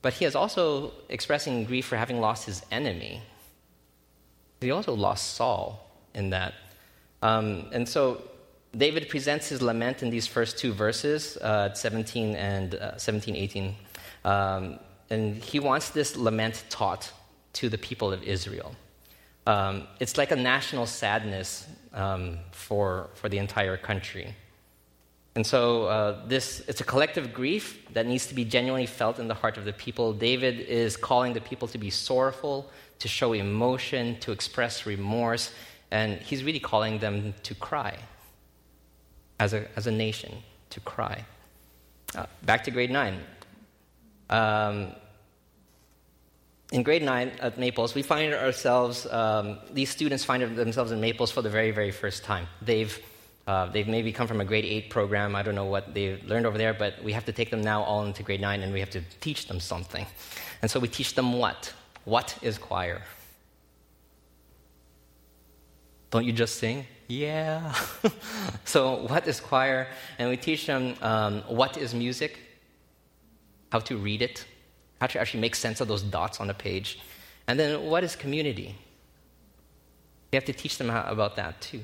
But 0.00 0.12
he 0.12 0.26
is 0.26 0.36
also 0.36 0.92
expressing 1.08 1.64
grief 1.64 1.86
for 1.86 1.96
having 1.96 2.20
lost 2.20 2.46
his 2.46 2.64
enemy. 2.70 3.22
He 4.60 4.70
also 4.70 4.94
lost 4.94 5.34
Saul 5.34 5.90
in 6.14 6.30
that. 6.30 6.54
Um, 7.20 7.66
and 7.72 7.88
so 7.88 8.22
David 8.76 9.08
presents 9.08 9.48
his 9.48 9.62
lament 9.62 10.02
in 10.02 10.10
these 10.10 10.26
first 10.26 10.58
two 10.58 10.72
verses, 10.72 11.36
uh, 11.38 11.72
17 11.72 12.34
and 12.34 12.74
uh, 12.74 12.96
17, 12.98 13.34
18. 13.34 13.74
Um, 14.24 14.78
and 15.10 15.36
he 15.36 15.58
wants 15.58 15.90
this 15.90 16.16
lament 16.16 16.64
taught 16.68 17.10
to 17.54 17.68
the 17.68 17.78
people 17.78 18.12
of 18.12 18.22
Israel. 18.22 18.74
Um, 19.46 19.86
it's 20.00 20.18
like 20.18 20.30
a 20.30 20.36
national 20.36 20.84
sadness 20.84 21.66
um, 21.94 22.38
for, 22.52 23.08
for 23.14 23.30
the 23.30 23.38
entire 23.38 23.78
country. 23.78 24.34
And 25.34 25.46
so 25.46 25.84
uh, 25.84 26.26
this, 26.26 26.60
it's 26.68 26.82
a 26.82 26.84
collective 26.84 27.32
grief 27.32 27.78
that 27.94 28.06
needs 28.06 28.26
to 28.26 28.34
be 28.34 28.44
genuinely 28.44 28.86
felt 28.86 29.18
in 29.18 29.28
the 29.28 29.34
heart 29.34 29.56
of 29.56 29.64
the 29.64 29.72
people. 29.72 30.12
David 30.12 30.60
is 30.60 30.96
calling 30.96 31.32
the 31.32 31.40
people 31.40 31.68
to 31.68 31.78
be 31.78 31.88
sorrowful, 31.88 32.70
to 32.98 33.08
show 33.08 33.32
emotion, 33.32 34.18
to 34.20 34.32
express 34.32 34.84
remorse, 34.84 35.52
and 35.90 36.18
he's 36.18 36.44
really 36.44 36.60
calling 36.60 36.98
them 36.98 37.32
to 37.44 37.54
cry 37.54 37.96
as 39.38 39.52
a, 39.52 39.66
as 39.76 39.86
a 39.86 39.90
nation 39.90 40.32
to 40.70 40.80
cry. 40.80 41.24
Uh, 42.14 42.26
back 42.42 42.64
to 42.64 42.70
grade 42.70 42.90
9. 42.90 43.20
Um, 44.30 44.92
in 46.72 46.82
grade 46.82 47.02
9 47.02 47.32
at 47.40 47.58
Maples, 47.58 47.94
we 47.94 48.02
find 48.02 48.34
ourselves, 48.34 49.06
um, 49.06 49.58
these 49.72 49.90
students 49.90 50.24
find 50.24 50.56
themselves 50.56 50.92
in 50.92 51.00
Maples 51.00 51.30
for 51.30 51.40
the 51.40 51.48
very, 51.48 51.70
very 51.70 51.90
first 51.90 52.24
time. 52.24 52.46
They've, 52.60 52.98
uh, 53.46 53.66
they've 53.66 53.88
maybe 53.88 54.12
come 54.12 54.26
from 54.26 54.40
a 54.40 54.44
grade 54.44 54.66
8 54.66 54.90
program. 54.90 55.34
I 55.34 55.42
don't 55.42 55.54
know 55.54 55.64
what 55.64 55.94
they've 55.94 56.22
learned 56.24 56.46
over 56.46 56.58
there, 56.58 56.74
but 56.74 57.02
we 57.02 57.12
have 57.12 57.24
to 57.26 57.32
take 57.32 57.50
them 57.50 57.62
now 57.62 57.82
all 57.82 58.04
into 58.04 58.22
grade 58.22 58.40
9 58.40 58.62
and 58.62 58.72
we 58.72 58.80
have 58.80 58.90
to 58.90 59.02
teach 59.20 59.46
them 59.46 59.60
something. 59.60 60.06
And 60.60 60.70
so 60.70 60.78
we 60.78 60.88
teach 60.88 61.14
them 61.14 61.32
what? 61.32 61.72
What 62.04 62.36
is 62.42 62.58
choir? 62.58 63.02
Don't 66.10 66.24
you 66.24 66.32
just 66.32 66.56
sing? 66.56 66.86
Yeah. 67.08 67.74
so, 68.64 69.06
what 69.06 69.26
is 69.26 69.40
choir? 69.40 69.88
And 70.18 70.28
we 70.28 70.36
teach 70.36 70.66
them 70.66 70.94
um, 71.00 71.40
what 71.48 71.78
is 71.78 71.94
music, 71.94 72.38
how 73.72 73.80
to 73.80 73.96
read 73.96 74.20
it, 74.20 74.44
how 75.00 75.06
to 75.06 75.18
actually 75.18 75.40
make 75.40 75.54
sense 75.54 75.80
of 75.80 75.88
those 75.88 76.02
dots 76.02 76.38
on 76.38 76.48
the 76.48 76.54
page. 76.54 77.00
And 77.46 77.58
then, 77.58 77.86
what 77.86 78.04
is 78.04 78.14
community? 78.14 78.76
We 80.30 80.36
have 80.36 80.44
to 80.44 80.52
teach 80.52 80.76
them 80.76 80.90
how, 80.90 81.04
about 81.08 81.36
that 81.36 81.62
too. 81.62 81.80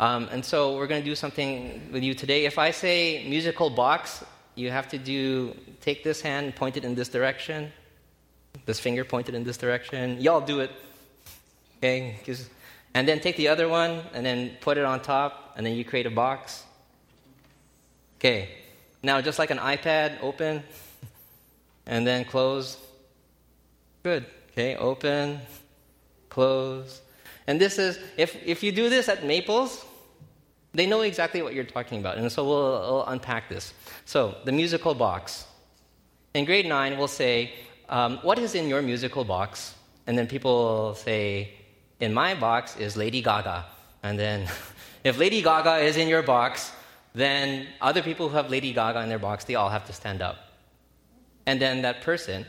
Um, 0.00 0.28
and 0.32 0.44
so, 0.44 0.76
we're 0.76 0.88
going 0.88 1.02
to 1.02 1.08
do 1.08 1.14
something 1.14 1.90
with 1.92 2.02
you 2.02 2.12
today. 2.12 2.44
If 2.44 2.58
I 2.58 2.72
say 2.72 3.24
musical 3.28 3.70
box, 3.70 4.24
you 4.56 4.72
have 4.72 4.88
to 4.88 4.98
do 4.98 5.54
take 5.82 6.02
this 6.02 6.20
hand, 6.20 6.56
point 6.56 6.76
it 6.76 6.84
in 6.84 6.96
this 6.96 7.08
direction, 7.08 7.72
this 8.66 8.80
finger 8.80 9.04
pointed 9.04 9.36
in 9.36 9.44
this 9.44 9.56
direction. 9.56 10.20
Y'all 10.20 10.40
do 10.40 10.60
it. 10.60 10.72
Okay? 11.78 12.16
And 12.94 13.06
then 13.08 13.20
take 13.20 13.36
the 13.36 13.48
other 13.48 13.68
one 13.68 14.02
and 14.14 14.24
then 14.24 14.56
put 14.60 14.78
it 14.78 14.84
on 14.84 15.02
top, 15.02 15.54
and 15.56 15.66
then 15.66 15.74
you 15.74 15.84
create 15.84 16.06
a 16.06 16.10
box. 16.10 16.62
Okay, 18.18 18.48
now 19.02 19.20
just 19.20 19.38
like 19.38 19.50
an 19.50 19.58
iPad, 19.58 20.22
open 20.22 20.62
and 21.86 22.06
then 22.06 22.24
close. 22.24 22.78
Good. 24.02 24.26
Okay, 24.52 24.76
open, 24.76 25.40
close. 26.28 27.00
And 27.46 27.60
this 27.60 27.78
is, 27.78 27.98
if, 28.16 28.36
if 28.46 28.62
you 28.62 28.72
do 28.72 28.88
this 28.88 29.08
at 29.08 29.24
Maples, 29.24 29.84
they 30.72 30.86
know 30.86 31.02
exactly 31.02 31.42
what 31.42 31.54
you're 31.54 31.64
talking 31.64 32.00
about. 32.00 32.18
And 32.18 32.30
so 32.30 32.44
we'll, 32.44 32.80
we'll 32.80 33.06
unpack 33.06 33.48
this. 33.48 33.74
So, 34.04 34.36
the 34.44 34.52
musical 34.52 34.94
box. 34.94 35.46
In 36.34 36.44
grade 36.44 36.66
9, 36.66 36.98
we'll 36.98 37.08
say, 37.08 37.52
um, 37.88 38.18
What 38.22 38.38
is 38.38 38.54
in 38.54 38.68
your 38.68 38.82
musical 38.82 39.24
box? 39.24 39.74
And 40.06 40.16
then 40.16 40.26
people 40.26 40.94
say, 40.94 41.54
in 42.00 42.12
my 42.12 42.34
box 42.34 42.76
is 42.76 42.96
Lady 42.96 43.22
Gaga. 43.22 43.64
And 44.02 44.18
then 44.18 44.48
if 45.04 45.18
Lady 45.18 45.42
Gaga 45.42 45.78
is 45.78 45.96
in 45.96 46.08
your 46.08 46.22
box, 46.22 46.72
then 47.14 47.66
other 47.80 48.02
people 48.02 48.28
who 48.28 48.36
have 48.36 48.50
Lady 48.50 48.72
Gaga 48.72 49.00
in 49.00 49.08
their 49.08 49.18
box, 49.18 49.44
they 49.44 49.54
all 49.54 49.70
have 49.70 49.86
to 49.86 49.92
stand 49.92 50.20
up. 50.22 50.36
And 51.46 51.60
then 51.60 51.82
that 51.82 52.02
person 52.02 52.46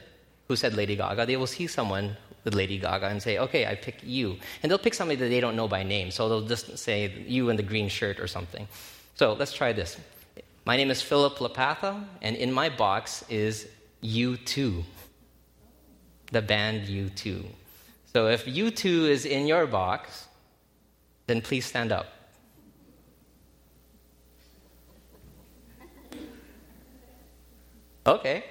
who 0.47 0.55
said 0.55 0.73
Lady 0.73 0.95
Gaga, 0.95 1.25
they 1.25 1.37
will 1.37 1.47
see 1.47 1.67
someone 1.67 2.17
with 2.43 2.53
Lady 2.53 2.77
Gaga 2.77 3.07
and 3.07 3.21
say, 3.21 3.39
okay, 3.39 3.65
I 3.65 3.75
pick 3.75 3.97
you. 4.03 4.37
And 4.61 4.69
they'll 4.69 4.77
pick 4.79 4.93
somebody 4.93 5.19
that 5.19 5.29
they 5.29 5.39
don't 5.39 5.55
know 5.55 5.67
by 5.67 5.83
name. 5.83 6.11
So 6.11 6.29
they'll 6.29 6.47
just 6.47 6.77
say 6.77 7.11
you 7.27 7.49
in 7.49 7.57
the 7.57 7.63
green 7.63 7.89
shirt 7.89 8.19
or 8.19 8.27
something. 8.27 8.67
So 9.15 9.33
let's 9.33 9.53
try 9.53 9.73
this. 9.73 9.97
My 10.65 10.77
name 10.77 10.89
is 10.89 11.01
Philip 11.01 11.37
Lapatha, 11.37 12.03
and 12.21 12.35
in 12.35 12.51
my 12.51 12.69
box 12.69 13.23
is 13.29 13.67
U2, 14.03 14.83
the 16.31 16.41
band 16.41 16.87
U2. 16.87 17.45
So 18.15 18.27
if 18.27 18.45
U2 18.45 19.09
is 19.09 19.25
in 19.25 19.45
your 19.45 19.67
box, 19.67 20.29
then 21.27 21.41
please 21.41 21.65
stand 21.65 21.91
up. 21.91 22.05
Okay. 28.07 28.45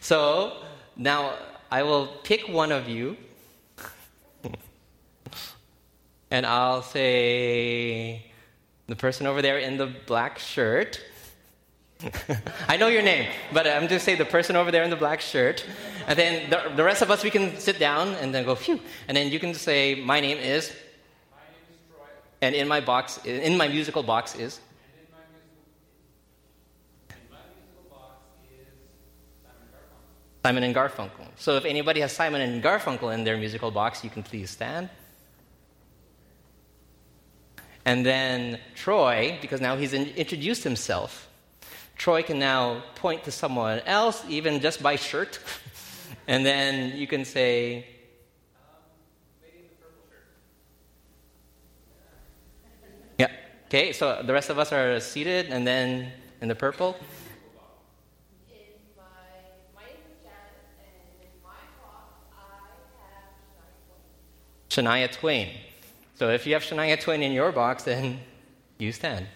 So 0.00 0.54
now 0.96 1.34
I 1.70 1.84
will 1.84 2.08
pick 2.24 2.48
one 2.48 2.72
of 2.72 2.88
you 2.88 3.16
and 6.32 6.44
I'll 6.44 6.82
say, 6.82 8.32
The 8.88 8.96
person 8.96 9.28
over 9.28 9.40
there 9.40 9.58
in 9.60 9.76
the 9.76 9.86
black 10.06 10.40
shirt. 10.40 11.00
I 12.68 12.76
know 12.76 12.88
your 12.88 13.02
name, 13.02 13.30
but 13.52 13.66
I'm 13.66 13.88
just 13.88 14.04
saying 14.04 14.18
the 14.18 14.24
person 14.24 14.54
over 14.54 14.70
there 14.70 14.82
in 14.82 14.90
the 14.90 14.96
black 14.96 15.20
shirt. 15.20 15.64
And 16.06 16.18
then 16.18 16.50
the, 16.50 16.72
the 16.76 16.84
rest 16.84 17.02
of 17.02 17.10
us, 17.10 17.24
we 17.24 17.30
can 17.30 17.58
sit 17.58 17.78
down 17.78 18.08
and 18.16 18.34
then 18.34 18.44
go, 18.44 18.54
phew. 18.54 18.80
And 19.08 19.16
then 19.16 19.32
you 19.32 19.40
can 19.40 19.54
say, 19.54 19.94
My 19.94 20.20
name 20.20 20.38
is. 20.38 20.72
My 21.30 21.38
name 21.38 21.62
is 21.70 21.76
Troy. 21.90 22.06
And 22.42 22.54
in 22.54 22.68
my 22.68 22.80
box, 22.80 23.18
in 23.24 23.56
my 23.56 23.68
musical 23.68 24.02
box 24.02 24.34
is. 24.34 24.60
Simon 30.46 30.62
and 30.62 30.76
Garfunkel. 30.76 31.26
So 31.34 31.56
if 31.56 31.64
anybody 31.64 32.02
has 32.02 32.12
Simon 32.12 32.40
and 32.40 32.62
Garfunkel 32.62 33.12
in 33.12 33.24
their 33.24 33.36
musical 33.36 33.72
box, 33.72 34.04
you 34.04 34.10
can 34.10 34.22
please 34.22 34.48
stand. 34.48 34.88
And 37.84 38.06
then 38.06 38.60
Troy, 38.76 39.38
because 39.40 39.60
now 39.60 39.76
he's 39.76 39.92
in, 39.92 40.06
introduced 40.10 40.62
himself, 40.62 41.25
Troy 41.96 42.22
can 42.22 42.38
now 42.38 42.82
point 42.94 43.24
to 43.24 43.32
someone 43.32 43.80
else, 43.80 44.22
even 44.28 44.60
just 44.60 44.82
by 44.82 44.96
shirt. 44.96 45.38
and 46.28 46.44
then 46.44 46.96
you 46.96 47.06
can 47.06 47.24
say, 47.24 47.86
Yeah. 53.18 53.30
Okay, 53.66 53.92
so 53.92 54.22
the 54.22 54.32
rest 54.32 54.50
of 54.50 54.58
us 54.58 54.72
are 54.72 55.00
seated, 55.00 55.46
and 55.46 55.66
then 55.66 56.12
in 56.40 56.48
the 56.48 56.54
purple. 56.54 56.96
Shania 64.76 65.10
Twain. 65.10 65.48
So 66.16 66.28
if 66.28 66.46
you 66.46 66.52
have 66.52 66.62
Shania 66.62 67.00
Twain 67.00 67.22
in 67.22 67.32
your 67.32 67.50
box, 67.50 67.84
then 67.84 68.20
you 68.78 68.92
stand. 68.92 69.26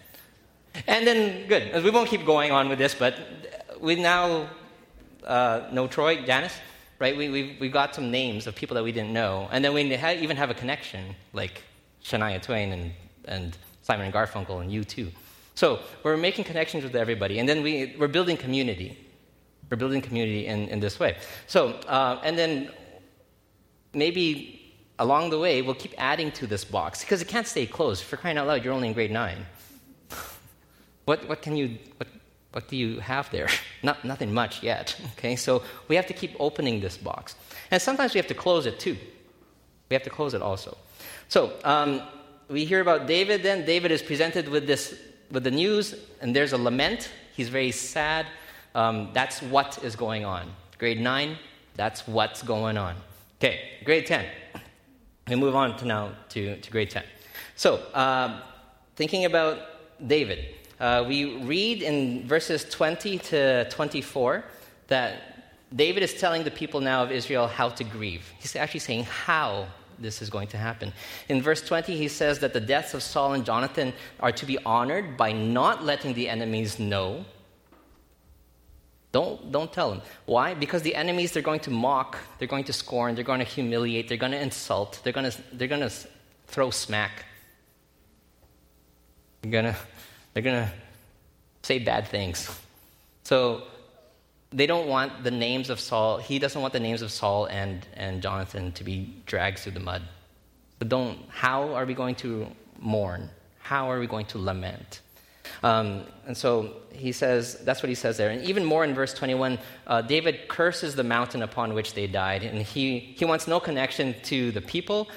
And 0.87 1.05
then, 1.05 1.47
good. 1.47 1.83
We 1.83 1.89
won't 1.89 2.09
keep 2.09 2.25
going 2.25 2.51
on 2.51 2.69
with 2.69 2.79
this, 2.79 2.95
but 2.95 3.15
we 3.79 3.95
now 3.95 4.49
uh, 5.25 5.67
know 5.71 5.87
Troy, 5.87 6.23
Janice, 6.25 6.57
right? 6.99 7.15
We, 7.15 7.29
we've, 7.29 7.59
we've 7.59 7.73
got 7.73 7.93
some 7.95 8.11
names 8.11 8.47
of 8.47 8.55
people 8.55 8.75
that 8.75 8.83
we 8.83 8.91
didn't 8.91 9.13
know. 9.13 9.49
And 9.51 9.63
then 9.63 9.73
we 9.73 9.81
even 9.83 10.37
have 10.37 10.49
a 10.49 10.53
connection, 10.53 11.15
like 11.33 11.63
Shania 12.03 12.41
Twain 12.41 12.71
and, 12.71 12.91
and 13.25 13.57
Simon 13.81 14.05
and 14.05 14.13
Garfunkel 14.13 14.61
and 14.61 14.71
U2. 14.71 15.11
So 15.55 15.79
we're 16.03 16.17
making 16.17 16.45
connections 16.45 16.83
with 16.83 16.95
everybody. 16.95 17.39
And 17.39 17.47
then 17.47 17.61
we, 17.63 17.95
we're 17.99 18.07
building 18.07 18.37
community. 18.37 18.97
We're 19.69 19.77
building 19.77 20.01
community 20.01 20.47
in, 20.47 20.67
in 20.69 20.79
this 20.79 20.99
way. 20.99 21.17
So, 21.47 21.69
uh, 21.87 22.21
and 22.23 22.37
then 22.37 22.71
maybe 23.93 24.61
along 24.99 25.31
the 25.31 25.39
way, 25.39 25.61
we'll 25.61 25.75
keep 25.75 25.93
adding 25.97 26.31
to 26.33 26.47
this 26.47 26.63
box 26.63 27.01
because 27.01 27.21
it 27.21 27.27
can't 27.27 27.47
stay 27.47 27.65
closed. 27.65 28.03
For 28.03 28.17
crying 28.17 28.37
out 28.37 28.47
loud, 28.47 28.63
you're 28.63 28.73
only 28.73 28.87
in 28.87 28.93
grade 28.93 29.11
nine. 29.11 29.45
What, 31.05 31.27
what 31.27 31.41
can 31.41 31.55
you, 31.55 31.77
what, 31.97 32.07
what 32.51 32.67
do 32.67 32.75
you 32.75 32.99
have 32.99 33.29
there? 33.31 33.47
Not, 33.83 34.03
nothing 34.05 34.33
much 34.33 34.63
yet. 34.63 34.95
Okay, 35.17 35.35
so 35.35 35.63
we 35.87 35.95
have 35.95 36.07
to 36.07 36.13
keep 36.13 36.35
opening 36.39 36.81
this 36.81 36.97
box. 36.97 37.35
And 37.71 37.81
sometimes 37.81 38.13
we 38.13 38.19
have 38.19 38.27
to 38.27 38.33
close 38.33 38.65
it 38.65 38.79
too. 38.79 38.97
We 39.89 39.95
have 39.95 40.03
to 40.03 40.09
close 40.09 40.33
it 40.33 40.41
also. 40.41 40.77
So 41.27 41.53
um, 41.63 42.01
we 42.47 42.65
hear 42.65 42.81
about 42.81 43.07
David 43.07 43.43
then. 43.43 43.65
David 43.65 43.91
is 43.91 44.01
presented 44.01 44.49
with 44.49 44.67
this, 44.67 44.99
with 45.31 45.43
the 45.43 45.51
news, 45.51 45.95
and 46.21 46.35
there's 46.35 46.53
a 46.53 46.57
lament. 46.57 47.09
He's 47.35 47.49
very 47.49 47.71
sad. 47.71 48.25
Um, 48.75 49.09
that's 49.13 49.41
what 49.41 49.83
is 49.83 49.95
going 49.95 50.25
on. 50.25 50.51
Grade 50.77 50.99
9, 50.99 51.37
that's 51.75 52.07
what's 52.07 52.41
going 52.41 52.77
on. 52.77 52.95
Okay, 53.39 53.59
grade 53.85 54.05
10. 54.05 54.25
We 55.27 55.35
move 55.35 55.55
on 55.55 55.77
to 55.77 55.85
now 55.85 56.11
to, 56.29 56.59
to 56.59 56.71
grade 56.71 56.89
10. 56.89 57.03
So, 57.55 57.81
um, 57.93 58.41
thinking 58.95 59.25
about 59.25 59.59
David, 60.07 60.55
uh, 60.81 61.05
we 61.07 61.35
read 61.43 61.83
in 61.83 62.27
verses 62.27 62.65
20 62.65 63.19
to 63.19 63.69
24 63.69 64.43
that 64.87 65.21
David 65.75 66.01
is 66.01 66.15
telling 66.15 66.43
the 66.43 66.49
people 66.49 66.81
now 66.81 67.03
of 67.03 67.11
Israel 67.11 67.47
how 67.47 67.69
to 67.69 67.83
grieve. 67.83 68.33
He's 68.39 68.55
actually 68.55 68.79
saying 68.79 69.03
how 69.03 69.67
this 69.99 70.23
is 70.23 70.31
going 70.31 70.47
to 70.47 70.57
happen. 70.57 70.91
In 71.29 71.39
verse 71.39 71.61
20, 71.61 71.95
he 71.95 72.07
says 72.07 72.39
that 72.39 72.53
the 72.53 72.59
deaths 72.59 72.95
of 72.95 73.03
Saul 73.03 73.33
and 73.33 73.45
Jonathan 73.45 73.93
are 74.19 74.31
to 74.31 74.45
be 74.45 74.57
honored 74.65 75.17
by 75.17 75.31
not 75.31 75.83
letting 75.83 76.15
the 76.15 76.27
enemies 76.27 76.79
know. 76.79 77.25
Don't, 79.11 79.51
don't 79.51 79.71
tell 79.71 79.91
them. 79.91 80.01
Why? 80.25 80.55
Because 80.55 80.81
the 80.81 80.95
enemies, 80.95 81.31
they're 81.31 81.43
going 81.43 81.59
to 81.59 81.69
mock, 81.69 82.17
they're 82.39 82.47
going 82.47 82.63
to 82.63 82.73
scorn, 82.73 83.13
they're 83.13 83.23
going 83.23 83.39
to 83.39 83.45
humiliate, 83.45 84.07
they're 84.07 84.17
going 84.17 84.31
to 84.31 84.41
insult, 84.41 84.99
they're 85.03 85.13
going 85.13 85.29
to, 85.29 85.37
they're 85.53 85.67
going 85.67 85.81
to 85.81 85.93
throw 86.47 86.71
smack. 86.71 87.25
You're 89.43 89.51
going 89.51 89.65
to 89.65 89.75
they're 90.33 90.43
going 90.43 90.65
to 90.65 90.71
say 91.63 91.79
bad 91.79 92.07
things. 92.07 92.49
So 93.23 93.63
they 94.51 94.67
don't 94.67 94.87
want 94.87 95.23
the 95.23 95.31
names 95.31 95.69
of 95.69 95.79
Saul, 95.79 96.17
he 96.17 96.39
doesn't 96.39 96.61
want 96.61 96.73
the 96.73 96.79
names 96.79 97.01
of 97.01 97.11
Saul 97.11 97.45
and, 97.45 97.85
and 97.95 98.21
Jonathan 98.21 98.71
to 98.73 98.83
be 98.83 99.13
dragged 99.25 99.59
through 99.59 99.73
the 99.73 99.79
mud. 99.79 100.01
So 100.79 100.87
don't, 100.87 101.19
how 101.29 101.73
are 101.73 101.85
we 101.85 101.93
going 101.93 102.15
to 102.15 102.47
mourn? 102.79 103.29
How 103.59 103.91
are 103.91 103.99
we 103.99 104.07
going 104.07 104.25
to 104.27 104.39
lament? 104.39 105.01
Um, 105.63 106.05
and 106.25 106.35
so 106.35 106.75
he 106.91 107.11
says, 107.11 107.55
that's 107.63 107.83
what 107.83 107.89
he 107.89 107.95
says 107.95 108.17
there. 108.17 108.29
And 108.29 108.43
even 108.43 108.65
more 108.65 108.83
in 108.83 108.93
verse 108.93 109.13
21, 109.13 109.59
uh, 109.87 110.01
David 110.01 110.47
curses 110.47 110.95
the 110.95 111.03
mountain 111.03 111.43
upon 111.43 111.73
which 111.73 111.93
they 111.93 112.07
died. 112.07 112.43
And 112.43 112.61
he, 112.61 112.99
he 112.99 113.25
wants 113.25 113.47
no 113.47 113.59
connection 113.59 114.15
to 114.23 114.51
the 114.51 114.61
people, 114.61 115.07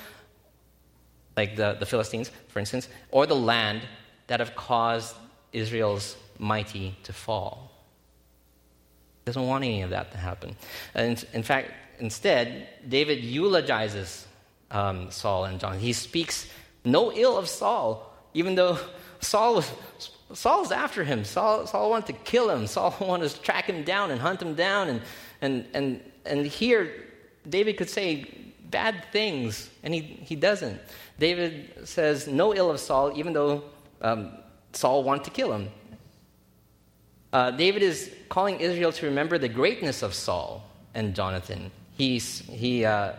like 1.37 1.57
the, 1.57 1.77
the 1.81 1.87
Philistines, 1.87 2.31
for 2.48 2.59
instance, 2.59 2.88
or 3.11 3.27
the 3.27 3.37
land 3.37 3.83
that 4.27 4.41
have 4.41 4.55
caused 4.55 5.15
Israel's 5.53 6.17
mighty 6.39 6.97
to 7.05 7.13
fall. 7.13 7.71
He 9.25 9.27
doesn't 9.27 9.47
want 9.47 9.65
any 9.65 9.83
of 9.83 9.91
that 9.91 10.13
to 10.13 10.19
happen. 10.19 10.57
And 10.95 11.25
in 11.33 11.43
fact, 11.43 11.73
instead, 11.99 12.69
David 12.89 13.25
eulogizes 13.25 14.27
um, 14.71 15.11
Saul 15.11 15.45
and 15.45 15.61
John. 15.61 15.79
He 15.79 15.93
speaks 15.93 16.49
no 16.85 17.13
ill 17.13 17.39
of 17.39 17.49
Saul, 17.49 18.13
even 18.35 18.55
though 18.55 18.79
Saul 19.21 19.57
was 19.57 19.71
Saul's 20.33 20.73
after 20.73 21.05
him. 21.05 21.25
Saul, 21.25 21.67
Saul 21.67 21.91
wanted 21.91 22.07
to 22.07 22.21
kill 22.25 22.51
him. 22.51 22.67
Saul 22.67 22.95
wanted 23.01 23.31
to 23.31 23.41
track 23.41 23.67
him 23.67 23.85
down 23.85 24.11
and 24.11 24.21
hunt 24.21 24.43
him 24.43 24.55
down. 24.55 24.89
And, 24.89 25.03
and, 25.41 25.67
and, 25.75 26.01
and 26.27 26.47
here, 26.47 26.91
David 27.49 27.77
could 27.77 27.91
say 27.91 28.27
bad 28.71 29.07
things, 29.13 29.71
and 29.83 29.95
he, 29.95 30.01
he 30.01 30.35
doesn't. 30.35 30.81
David 31.19 31.87
says 31.89 32.27
no 32.27 32.55
ill 32.55 32.71
of 32.71 32.81
Saul, 32.81 33.13
even 33.17 33.33
though 33.33 33.63
um, 34.05 34.31
Saul 34.75 35.03
wanted 35.03 35.25
to 35.25 35.31
kill 35.31 35.53
him. 35.53 35.71
Uh, 37.33 37.51
David 37.51 37.83
is 37.83 38.14
calling 38.29 38.61
Israel 38.61 38.93
to 38.93 39.07
remember 39.07 39.38
the 39.38 39.49
greatness 39.49 40.03
of 40.03 40.14
Saul 40.14 40.62
and 40.95 41.17
Jonathan. 41.17 41.73
He's, 41.97 42.40
he, 42.40 42.85
uh, 42.85 43.14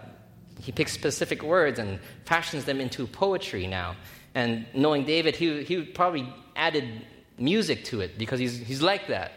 he 0.62 0.72
picks 0.72 0.94
specific 0.94 1.44
words 1.44 1.80
and 1.80 2.00
fashions 2.24 2.64
them 2.64 2.80
into 2.80 3.08
poetry 3.08 3.68
now. 3.68 3.96
And 4.36 4.66
knowing 4.74 5.06
David, 5.06 5.36
he, 5.36 5.64
he 5.64 5.82
probably 5.84 6.32
added 6.56 7.06
music 7.38 7.84
to 7.86 8.02
it 8.02 8.18
because 8.18 8.40
he's, 8.40 8.58
he's 8.58 8.82
like 8.82 9.08
that. 9.08 9.32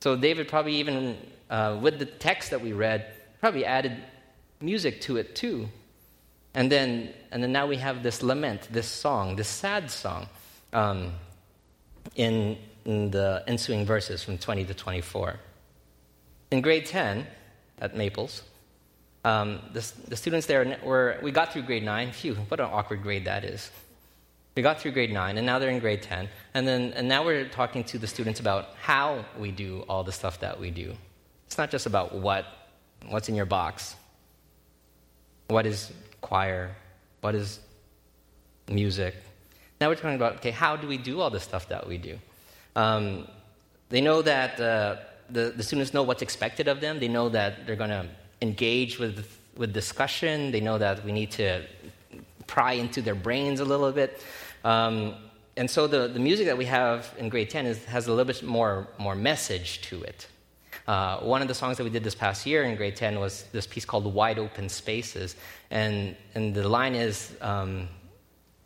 So 0.00 0.16
David 0.16 0.48
probably 0.48 0.76
even, 0.76 1.18
uh, 1.50 1.78
with 1.80 1.98
the 1.98 2.06
text 2.06 2.50
that 2.50 2.60
we 2.60 2.72
read, 2.72 3.12
probably 3.40 3.64
added 3.64 3.96
music 4.60 5.00
to 5.02 5.16
it 5.16 5.34
too. 5.34 5.68
And 6.54 6.70
then, 6.70 7.12
and 7.32 7.42
then 7.42 7.52
now 7.52 7.66
we 7.66 7.76
have 7.78 8.02
this 8.02 8.22
lament, 8.22 8.68
this 8.70 8.86
song, 8.86 9.36
this 9.36 9.48
sad 9.48 9.90
song 9.90 10.28
um, 10.74 11.12
in, 12.16 12.58
in 12.84 13.10
the 13.10 13.42
ensuing 13.46 13.86
verses 13.86 14.22
from 14.22 14.36
20 14.36 14.64
to 14.66 14.74
24. 14.74 15.36
In 16.50 16.60
grade 16.60 16.84
10 16.84 17.26
at 17.80 17.96
Maples, 17.96 18.42
um, 19.24 19.60
the, 19.72 19.92
the, 20.08 20.16
students 20.16 20.46
there 20.46 20.78
were, 20.84 21.18
we 21.22 21.30
got 21.30 21.52
through 21.52 21.62
grade 21.62 21.82
9. 21.82 22.12
Phew, 22.12 22.34
what 22.48 22.60
an 22.60 22.68
awkward 22.70 23.02
grade 23.02 23.24
that 23.24 23.44
is. 23.44 23.70
We 24.54 24.62
got 24.62 24.80
through 24.80 24.92
grade 24.92 25.12
9, 25.12 25.38
and 25.38 25.46
now 25.46 25.58
they're 25.58 25.70
in 25.70 25.80
grade 25.80 26.02
10. 26.02 26.28
And, 26.52 26.68
then, 26.68 26.92
and 26.92 27.08
now 27.08 27.24
we're 27.24 27.48
talking 27.48 27.82
to 27.84 27.98
the 27.98 28.06
students 28.06 28.38
about 28.38 28.68
how 28.80 29.24
we 29.38 29.50
do 29.50 29.84
all 29.88 30.04
the 30.04 30.12
stuff 30.12 30.38
that 30.40 30.60
we 30.60 30.70
do. 30.70 30.94
It's 31.46 31.56
not 31.56 31.70
just 31.70 31.86
about 31.86 32.14
what, 32.14 32.44
what's 33.08 33.28
in 33.28 33.34
your 33.34 33.46
box. 33.46 33.96
What 35.48 35.66
is 35.66 35.90
choir? 36.20 36.76
What 37.20 37.34
is 37.34 37.60
music? 38.68 39.14
Now 39.84 39.90
we're 39.90 39.96
talking 39.96 40.16
about, 40.16 40.36
okay, 40.36 40.50
how 40.50 40.76
do 40.76 40.88
we 40.88 40.96
do 40.96 41.20
all 41.20 41.28
the 41.28 41.38
stuff 41.38 41.68
that 41.68 41.86
we 41.86 41.98
do? 41.98 42.18
Um, 42.74 43.28
they 43.90 44.00
know 44.00 44.22
that 44.22 44.58
uh, 44.58 44.96
the, 45.28 45.52
the 45.54 45.62
students 45.62 45.92
know 45.92 46.02
what's 46.02 46.22
expected 46.22 46.68
of 46.68 46.80
them. 46.80 46.98
They 47.00 47.06
know 47.06 47.28
that 47.28 47.66
they're 47.66 47.76
going 47.76 47.90
to 47.90 48.06
engage 48.40 48.98
with, 48.98 49.28
with 49.58 49.74
discussion. 49.74 50.52
They 50.52 50.62
know 50.62 50.78
that 50.78 51.04
we 51.04 51.12
need 51.12 51.32
to 51.32 51.66
pry 52.46 52.72
into 52.72 53.02
their 53.02 53.14
brains 53.14 53.60
a 53.60 53.64
little 53.66 53.92
bit. 53.92 54.22
Um, 54.64 55.16
and 55.58 55.70
so 55.70 55.86
the, 55.86 56.08
the 56.08 56.18
music 56.18 56.46
that 56.46 56.56
we 56.56 56.64
have 56.64 57.12
in 57.18 57.28
grade 57.28 57.50
10 57.50 57.66
is, 57.66 57.84
has 57.84 58.06
a 58.06 58.10
little 58.10 58.24
bit 58.24 58.42
more, 58.42 58.88
more 58.96 59.14
message 59.14 59.82
to 59.82 60.02
it. 60.02 60.26
Uh, 60.88 61.18
one 61.18 61.42
of 61.42 61.48
the 61.48 61.54
songs 61.54 61.76
that 61.76 61.84
we 61.84 61.90
did 61.90 62.04
this 62.04 62.14
past 62.14 62.46
year 62.46 62.62
in 62.62 62.74
grade 62.74 62.96
10 62.96 63.20
was 63.20 63.44
this 63.52 63.66
piece 63.66 63.84
called 63.84 64.06
Wide 64.14 64.38
Open 64.38 64.70
Spaces. 64.70 65.36
And, 65.70 66.16
and 66.34 66.54
the 66.54 66.66
line 66.66 66.94
is 66.94 67.36
um, 67.42 67.86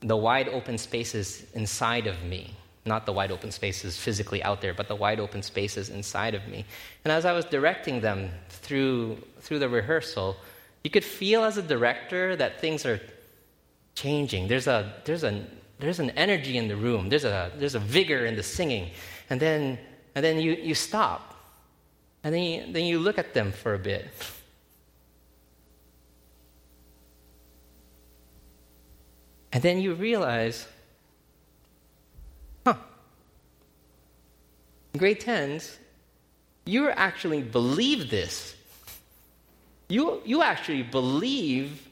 the 0.01 0.17
wide 0.17 0.49
open 0.49 0.79
spaces 0.79 1.47
inside 1.55 2.07
of 2.07 2.23
me. 2.23 2.55
Not 2.85 3.05
the 3.05 3.13
wide 3.13 3.31
open 3.31 3.51
spaces 3.51 3.99
physically 3.99 4.43
out 4.43 4.61
there, 4.61 4.73
but 4.73 4.89
the 4.89 4.97
wide 4.97 5.21
open 5.21 5.43
spaces 5.43 5.91
inside 5.91 6.35
of 6.35 6.47
me. 6.49 6.65
And 7.05 7.13
as 7.13 7.25
I 7.25 7.33
was 7.33 7.45
directing 7.45 8.01
them 8.01 8.31
through, 8.49 9.19
through 9.41 9.59
the 9.59 9.69
rehearsal, 9.69 10.37
you 10.85 10.91
could 10.91 11.05
feel 11.05 11.45
as 11.45 11.59
a 11.59 11.63
director 11.63 12.37
that 12.37 12.61
things 12.61 12.87
are 12.87 13.01
changing. 13.95 14.49
There's, 14.49 14.69
a, 14.69 14.95
there's, 15.05 15.25
a, 15.25 15.45
there's 15.79 15.99
an 15.99 16.11
energy 16.11 16.57
in 16.57 16.69
the 16.69 16.77
room, 16.77 17.09
there's 17.09 17.25
a, 17.25 17.53
there's 17.57 17.75
a 17.75 17.81
vigor 17.81 18.25
in 18.25 18.37
the 18.37 18.43
singing. 18.43 18.91
And 19.29 19.39
then, 19.39 19.79
and 20.15 20.25
then 20.25 20.41
you, 20.41 20.53
you 20.53 20.75
stop. 20.75 21.35
And 22.25 22.35
then 22.35 22.43
you, 22.43 22.73
then 22.73 22.85
you 22.85 22.99
look 22.99 23.19
at 23.19 23.35
them 23.35 23.53
for 23.53 23.75
a 23.75 23.79
bit. 23.79 24.09
And 29.53 29.63
then 29.63 29.81
you 29.81 29.95
realize, 29.95 30.67
huh, 32.67 32.77
in 34.93 34.99
grade 34.99 35.21
10s, 35.21 35.77
you 36.67 36.91
actually 36.91 37.43
believe 37.43 38.11
this. 38.11 38.55
You, 39.89 40.21
you 40.25 40.43
actually 40.43 40.83
believe 40.83 41.89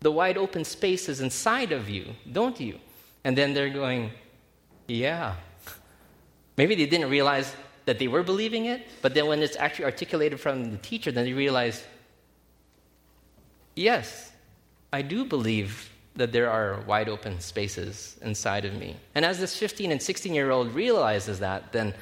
the 0.00 0.12
wide 0.12 0.36
open 0.36 0.64
spaces 0.64 1.20
inside 1.20 1.72
of 1.72 1.88
you, 1.88 2.14
don't 2.30 2.60
you? 2.60 2.78
And 3.24 3.36
then 3.36 3.54
they're 3.54 3.70
going, 3.70 4.10
yeah. 4.86 5.34
Maybe 6.56 6.76
they 6.76 6.86
didn't 6.86 7.10
realize 7.10 7.52
that 7.86 7.98
they 7.98 8.06
were 8.06 8.22
believing 8.22 8.66
it, 8.66 8.86
but 9.02 9.14
then 9.14 9.26
when 9.26 9.42
it's 9.42 9.56
actually 9.56 9.86
articulated 9.86 10.38
from 10.38 10.70
the 10.70 10.76
teacher, 10.78 11.10
then 11.10 11.24
they 11.24 11.32
realize, 11.32 11.84
yes, 13.74 14.30
I 14.92 15.02
do 15.02 15.24
believe 15.24 15.90
that 16.16 16.32
there 16.32 16.50
are 16.50 16.80
wide 16.82 17.08
open 17.08 17.40
spaces 17.40 18.16
inside 18.22 18.64
of 18.64 18.74
me. 18.74 18.96
And 19.14 19.24
as 19.24 19.38
this 19.38 19.56
15 19.56 19.90
and 19.90 20.00
16 20.00 20.32
year 20.32 20.50
old 20.50 20.74
realizes 20.74 21.40
that, 21.40 21.72
then 21.72 21.94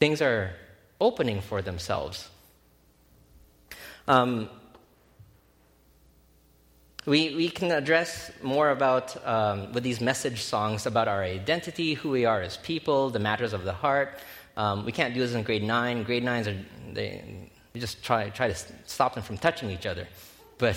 things 0.00 0.20
are 0.20 0.52
opening 1.00 1.40
for 1.40 1.62
themselves. 1.62 2.28
Um, 4.08 4.48
we, 7.06 7.34
we 7.34 7.48
can 7.48 7.70
address 7.70 8.30
more 8.42 8.70
about, 8.70 9.26
um, 9.26 9.72
with 9.72 9.84
these 9.84 10.00
message 10.00 10.42
songs, 10.42 10.86
about 10.86 11.08
our 11.08 11.22
identity, 11.22 11.94
who 11.94 12.10
we 12.10 12.24
are 12.24 12.42
as 12.42 12.56
people, 12.58 13.10
the 13.10 13.18
matters 13.18 13.52
of 13.52 13.64
the 13.64 13.72
heart. 13.72 14.18
Um, 14.56 14.84
we 14.84 14.92
can't 14.92 15.14
do 15.14 15.20
this 15.20 15.32
in 15.32 15.42
grade 15.42 15.62
9. 15.62 16.02
Grade 16.02 16.24
9s 16.24 16.46
are, 16.48 16.92
they, 16.92 17.50
we 17.72 17.80
just 17.80 18.02
try, 18.02 18.28
try 18.30 18.48
to 18.48 18.56
stop 18.84 19.14
them 19.14 19.22
from 19.22 19.38
touching 19.38 19.70
each 19.70 19.86
other. 19.86 20.06
But 20.60 20.76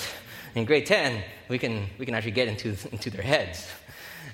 in 0.56 0.66
grade 0.66 0.86
10, 0.86 1.24
we 1.50 1.60
can, 1.60 1.88
we 2.00 2.06
can 2.06 2.16
actually 2.16 2.32
get 2.32 2.48
into, 2.48 2.70
into 2.92 3.10
their 3.10 3.22
heads. 3.22 3.68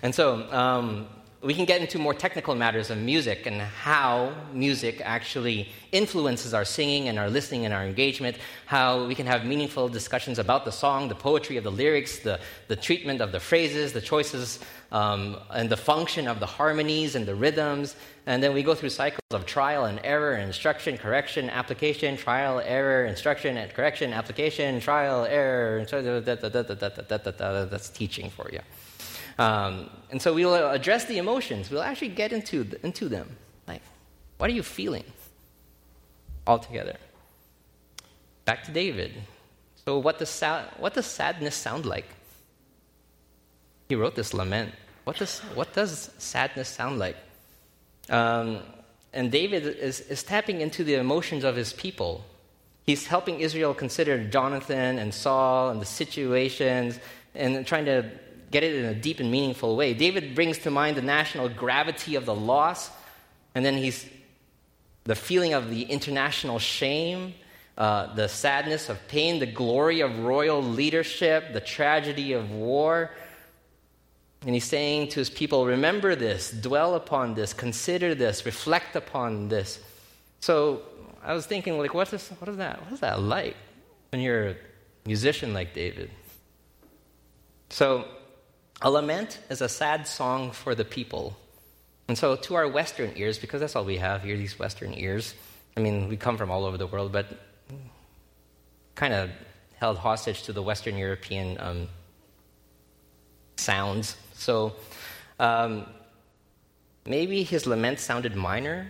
And 0.01 0.15
so 0.15 0.49
um, 0.51 1.07
we 1.41 1.53
can 1.53 1.63
get 1.63 1.79
into 1.79 1.97
more 1.97 2.13
technical 2.13 2.53
matters 2.53 2.89
of 2.89 2.97
music 2.97 3.45
and 3.45 3.61
how 3.61 4.33
music 4.53 5.01
actually 5.05 5.69
influences 5.93 6.53
our 6.53 6.65
singing 6.65 7.07
and 7.07 7.17
our 7.17 7.29
listening 7.29 7.63
and 7.63 7.73
our 7.73 7.85
engagement, 7.85 8.35
how 8.65 9.05
we 9.05 9.15
can 9.15 9.25
have 9.25 9.45
meaningful 9.45 9.87
discussions 9.87 10.37
about 10.37 10.65
the 10.65 10.71
song, 10.71 11.07
the 11.07 11.15
poetry 11.15 11.55
of 11.55 11.63
the 11.63 11.71
lyrics, 11.71 12.19
the, 12.19 12.41
the 12.67 12.75
treatment 12.75 13.21
of 13.21 13.31
the 13.31 13.39
phrases, 13.39 13.93
the 13.93 14.01
choices, 14.01 14.59
um, 14.91 15.37
and 15.51 15.69
the 15.69 15.77
function 15.77 16.27
of 16.27 16.41
the 16.41 16.45
harmonies 16.45 17.15
and 17.15 17.25
the 17.25 17.35
rhythms. 17.35 17.95
And 18.25 18.43
then 18.43 18.53
we 18.53 18.61
go 18.61 18.75
through 18.75 18.89
cycles 18.89 19.21
of 19.31 19.45
trial 19.45 19.85
and 19.85 20.01
error, 20.03 20.35
instruction, 20.35 20.97
correction, 20.97 21.49
application, 21.49 22.17
trial, 22.17 22.59
error, 22.65 23.05
instruction, 23.05 23.55
and 23.55 23.73
correction, 23.73 24.11
application, 24.11 24.81
trial, 24.81 25.23
error. 25.23 25.85
That's 27.71 27.89
teaching 27.89 28.29
for 28.29 28.49
you. 28.51 28.59
Um, 29.39 29.89
and 30.11 30.21
so 30.21 30.33
we'll 30.33 30.53
address 30.53 31.05
the 31.05 31.17
emotions. 31.17 31.71
We'll 31.71 31.81
actually 31.81 32.09
get 32.09 32.33
into, 32.33 32.65
the, 32.65 32.85
into 32.85 33.07
them. 33.07 33.37
Like, 33.67 33.81
what 34.37 34.49
are 34.49 34.53
you 34.53 34.63
feeling? 34.63 35.05
All 36.45 36.59
together. 36.59 36.97
Back 38.43 38.65
to 38.65 38.71
David. 38.71 39.13
So, 39.85 39.97
what 39.97 40.19
does, 40.19 40.43
what 40.77 40.93
does 40.93 41.05
sadness 41.05 41.55
sound 41.55 41.85
like? 41.85 42.05
He 43.87 43.95
wrote 43.95 44.15
this 44.15 44.33
lament. 44.33 44.73
What 45.05 45.17
does, 45.17 45.39
what 45.55 45.73
does 45.73 46.11
sadness 46.17 46.67
sound 46.67 46.99
like? 46.99 47.15
Um, 48.09 48.59
and 49.13 49.31
David 49.31 49.65
is, 49.65 50.01
is 50.01 50.21
tapping 50.21 50.59
into 50.59 50.83
the 50.83 50.95
emotions 50.95 51.43
of 51.45 51.55
his 51.55 51.71
people. 51.71 52.25
He's 52.85 53.07
helping 53.07 53.39
Israel 53.39 53.73
consider 53.73 54.21
Jonathan 54.21 54.99
and 54.99 55.13
Saul 55.13 55.69
and 55.69 55.81
the 55.81 55.85
situations 55.85 56.99
and 57.35 57.65
trying 57.65 57.85
to 57.85 58.09
get 58.51 58.63
it 58.63 58.75
in 58.75 58.85
a 58.85 58.95
deep 58.95 59.19
and 59.19 59.31
meaningful 59.31 59.75
way. 59.75 59.93
David 59.93 60.35
brings 60.35 60.57
to 60.59 60.71
mind 60.71 60.97
the 60.97 61.01
national 61.01 61.49
gravity 61.49 62.15
of 62.15 62.25
the 62.25 62.35
loss, 62.35 62.89
and 63.55 63.65
then 63.65 63.77
he's 63.77 64.05
the 65.03 65.15
feeling 65.15 65.53
of 65.53 65.69
the 65.69 65.83
international 65.83 66.59
shame, 66.59 67.33
uh, 67.77 68.13
the 68.15 68.27
sadness 68.27 68.89
of 68.89 69.07
pain, 69.07 69.39
the 69.39 69.45
glory 69.45 70.01
of 70.01 70.19
royal 70.19 70.61
leadership, 70.61 71.53
the 71.53 71.61
tragedy 71.61 72.33
of 72.33 72.51
war. 72.51 73.11
And 74.45 74.53
he's 74.53 74.65
saying 74.65 75.09
to 75.09 75.15
his 75.19 75.29
people, 75.29 75.65
remember 75.65 76.15
this, 76.15 76.51
dwell 76.51 76.95
upon 76.95 77.33
this, 77.33 77.53
consider 77.53 78.15
this, 78.15 78.45
reflect 78.45 78.95
upon 78.95 79.49
this. 79.49 79.79
So 80.39 80.81
I 81.23 81.33
was 81.33 81.45
thinking, 81.45 81.77
like, 81.77 81.93
what 81.93 82.11
is, 82.13 82.27
what 82.39 82.49
is 82.49 82.57
that? 82.57 82.81
What 82.83 82.93
is 82.93 82.99
that 83.01 83.21
like 83.21 83.55
when 84.11 84.21
you're 84.21 84.49
a 84.49 84.55
musician 85.05 85.53
like 85.53 85.73
David? 85.73 86.09
So 87.69 88.05
a 88.81 88.89
lament 88.89 89.39
is 89.49 89.61
a 89.61 89.69
sad 89.69 90.07
song 90.07 90.51
for 90.51 90.75
the 90.75 90.85
people. 90.85 91.37
And 92.07 92.17
so, 92.17 92.35
to 92.35 92.55
our 92.55 92.67
Western 92.67 93.11
ears, 93.15 93.37
because 93.37 93.61
that's 93.61 93.75
all 93.75 93.85
we 93.85 93.97
have 93.97 94.23
here, 94.23 94.35
these 94.37 94.57
Western 94.57 94.93
ears, 94.93 95.35
I 95.77 95.81
mean, 95.81 96.07
we 96.07 96.17
come 96.17 96.37
from 96.37 96.49
all 96.49 96.65
over 96.65 96.77
the 96.77 96.87
world, 96.87 97.11
but 97.11 97.27
kind 98.95 99.13
of 99.13 99.29
held 99.75 99.97
hostage 99.97 100.43
to 100.43 100.53
the 100.53 100.63
Western 100.63 100.97
European 100.97 101.57
um, 101.59 101.87
sounds. 103.57 104.15
So, 104.33 104.73
um, 105.39 105.85
maybe 107.05 107.43
his 107.43 107.67
lament 107.67 107.99
sounded 107.99 108.35
minor. 108.35 108.87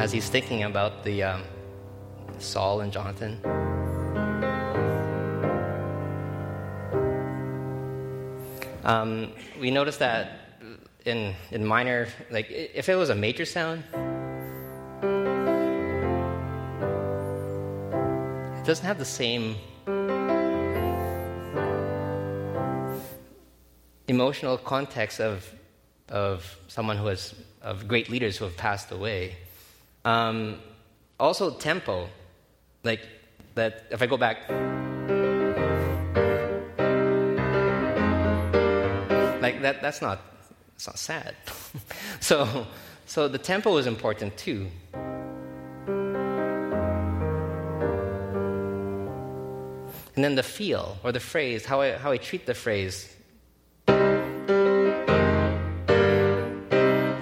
As 0.00 0.10
he's 0.10 0.30
thinking 0.30 0.62
about 0.62 1.04
the 1.04 1.22
um, 1.22 1.42
Saul 2.38 2.80
and 2.80 2.90
Jonathan. 2.90 3.38
Um, 8.82 9.32
we 9.60 9.70
notice 9.70 9.98
that 9.98 10.40
in, 11.04 11.34
in 11.50 11.66
minor, 11.66 12.08
like 12.30 12.50
if 12.50 12.88
it 12.88 12.94
was 12.94 13.10
a 13.10 13.14
major 13.14 13.44
sound, 13.44 13.84
it 18.58 18.64
doesn't 18.64 18.86
have 18.86 18.98
the 18.98 19.04
same 19.04 19.54
emotional 24.08 24.56
context 24.56 25.20
of, 25.20 25.46
of 26.08 26.56
someone 26.68 26.96
who 26.96 27.08
has, 27.08 27.34
of 27.60 27.86
great 27.86 28.08
leaders 28.08 28.38
who 28.38 28.46
have 28.46 28.56
passed 28.56 28.90
away. 28.92 29.36
Um, 30.04 30.58
also, 31.18 31.50
tempo. 31.50 32.08
Like, 32.82 33.06
that 33.54 33.84
if 33.90 34.00
I 34.02 34.06
go 34.06 34.16
back. 34.16 34.48
Like, 39.42 39.62
that, 39.62 39.82
that's 39.82 40.00
not, 40.02 40.20
that's 40.72 40.86
not 40.86 40.98
sad. 40.98 41.34
so, 42.20 42.66
so 43.06 43.28
the 43.28 43.38
tempo 43.38 43.76
is 43.76 43.86
important 43.86 44.36
too. 44.36 44.68
And 50.16 50.24
then 50.24 50.34
the 50.34 50.42
feel 50.42 50.98
or 51.02 51.12
the 51.12 51.20
phrase, 51.20 51.64
how 51.64 51.80
I, 51.80 51.92
how 51.92 52.12
I 52.12 52.18
treat 52.18 52.44
the 52.44 52.54
phrase. 52.54 53.08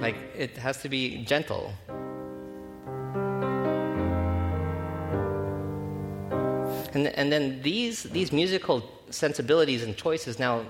Like, 0.00 0.16
it 0.36 0.56
has 0.56 0.82
to 0.82 0.88
be 0.88 1.24
gentle. 1.24 1.72
And, 6.98 7.06
and 7.16 7.30
then 7.30 7.62
these, 7.62 8.02
these 8.02 8.32
musical 8.32 8.82
sensibilities 9.10 9.84
and 9.84 9.96
choices 9.96 10.40
now 10.40 10.64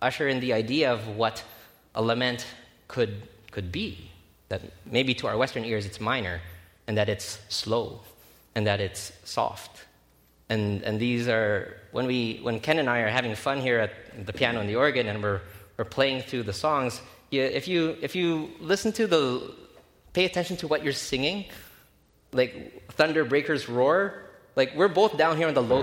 usher 0.00 0.26
in 0.28 0.40
the 0.40 0.54
idea 0.54 0.90
of 0.90 1.06
what 1.08 1.44
a 1.94 2.00
lament 2.02 2.46
could, 2.86 3.22
could 3.50 3.70
be. 3.70 4.10
That 4.48 4.62
maybe 4.86 5.12
to 5.14 5.26
our 5.26 5.36
Western 5.36 5.64
ears 5.66 5.84
it's 5.84 6.00
minor, 6.00 6.40
and 6.86 6.96
that 6.96 7.10
it's 7.10 7.38
slow, 7.50 8.00
and 8.54 8.66
that 8.66 8.80
it's 8.80 9.12
soft. 9.24 9.84
And, 10.48 10.82
and 10.84 10.98
these 10.98 11.28
are, 11.28 11.76
when, 11.92 12.06
we, 12.06 12.40
when 12.42 12.60
Ken 12.60 12.78
and 12.78 12.88
I 12.88 13.00
are 13.00 13.10
having 13.10 13.34
fun 13.34 13.60
here 13.60 13.78
at 13.78 14.26
the 14.26 14.32
piano 14.32 14.60
and 14.60 14.68
the 14.68 14.76
organ, 14.76 15.06
and 15.06 15.22
we're, 15.22 15.42
we're 15.76 15.84
playing 15.84 16.22
through 16.22 16.44
the 16.44 16.54
songs, 16.54 17.02
you, 17.28 17.42
if, 17.42 17.68
you, 17.68 17.98
if 18.00 18.16
you 18.16 18.50
listen 18.58 18.90
to 18.92 19.06
the, 19.06 19.52
pay 20.14 20.24
attention 20.24 20.56
to 20.58 20.66
what 20.66 20.82
you're 20.82 20.94
singing, 20.94 21.44
like 22.32 22.90
thunder 22.92 23.26
breakers 23.26 23.68
roar, 23.68 24.27
like 24.58 24.74
we're 24.74 24.88
both 24.88 25.16
down 25.16 25.36
here 25.36 25.48
on 25.48 25.54
the 25.54 25.62
low 25.62 25.82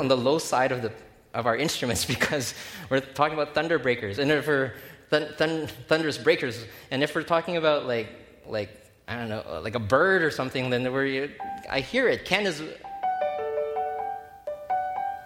on 0.00 0.08
the 0.08 0.16
low 0.16 0.38
side 0.38 0.72
of 0.72 0.82
the 0.82 0.90
of 1.34 1.46
our 1.46 1.56
instruments 1.56 2.04
because 2.14 2.54
we're 2.88 3.00
talking 3.00 3.34
about 3.34 3.54
thunder 3.54 3.78
breakers, 3.78 4.18
and 4.18 4.30
if 4.32 4.46
we're 4.48 4.72
th- 5.10 5.36
th- 5.36 5.68
thunderous 5.86 6.18
breakers, 6.18 6.64
and 6.90 7.02
if 7.02 7.14
we're 7.14 7.22
talking 7.22 7.56
about 7.58 7.86
like 7.86 8.08
like 8.46 8.70
I 9.06 9.16
don't 9.16 9.28
know 9.28 9.44
uh, 9.46 9.60
like 9.60 9.74
a 9.74 9.86
bird 9.96 10.22
or 10.22 10.30
something, 10.30 10.70
then 10.70 10.90
we're 10.90 11.28
I 11.70 11.80
hear 11.80 12.08
it. 12.08 12.24
Ken 12.24 12.46
is 12.46 12.62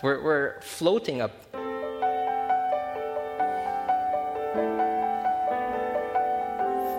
we're, 0.03 0.23
we're 0.23 0.61
floating 0.61 1.21
up 1.21 1.33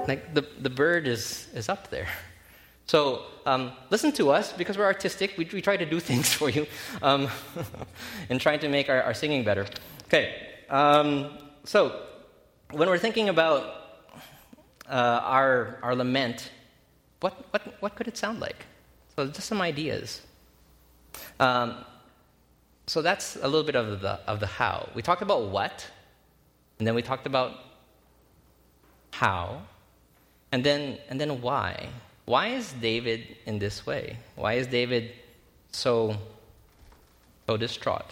like 0.08 0.34
the, 0.34 0.43
the 0.60 0.69
bird 0.69 1.08
is, 1.08 1.48
is 1.54 1.69
up 1.69 1.89
there. 1.89 2.08
So 2.89 3.21
um, 3.45 3.71
listen 3.91 4.12
to 4.13 4.32
us 4.32 4.52
because 4.52 4.75
we're 4.75 4.91
artistic. 4.95 5.38
We, 5.38 5.47
we 5.54 5.62
try 5.62 5.78
to 5.78 5.86
do 5.86 5.99
things 6.10 6.34
for 6.34 6.49
you 6.49 6.65
um, 7.04 7.28
and 8.32 8.41
trying 8.41 8.62
to 8.62 8.67
make 8.67 8.89
our, 8.89 9.04
our 9.04 9.13
singing 9.13 9.43
better. 9.43 9.67
Okay, 10.06 10.34
um, 10.71 11.38
so 11.65 12.02
when 12.71 12.89
we're 12.89 12.97
thinking 12.97 13.30
about 13.30 13.62
uh, 14.89 15.21
our, 15.21 15.78
our 15.84 15.95
lament, 15.95 16.49
what, 17.19 17.34
what, 17.52 17.62
what 17.80 17.93
could 17.93 18.08
it 18.08 18.17
sound 18.17 18.39
like? 18.39 18.65
So 19.15 19.28
just 19.28 19.47
some 19.47 19.62
ideas. 19.62 20.23
Um, 21.39 21.86
so 22.88 23.04
that's 23.04 23.36
a 23.36 23.47
little 23.47 23.67
bit 23.71 23.75
of 23.75 24.02
the, 24.02 24.19
of 24.25 24.39
the 24.39 24.47
how. 24.47 24.89
We 24.95 25.04
talked 25.04 25.21
about 25.21 25.49
what, 25.49 25.86
and 26.80 26.88
then 26.88 26.95
we 26.95 27.04
talked 27.04 27.28
about 27.28 27.52
how, 29.12 29.62
and 30.52 30.63
then, 30.63 30.97
and 31.08 31.21
then 31.21 31.39
why. 31.39 31.89
Why 32.30 32.50
is 32.50 32.72
David 32.74 33.38
in 33.48 33.58
this 33.58 33.88
way? 33.88 34.18
Why 34.36 34.54
is 34.54 34.68
David 34.68 35.13
so, 35.72 36.15
so 37.48 37.58
distraught? 37.58 38.06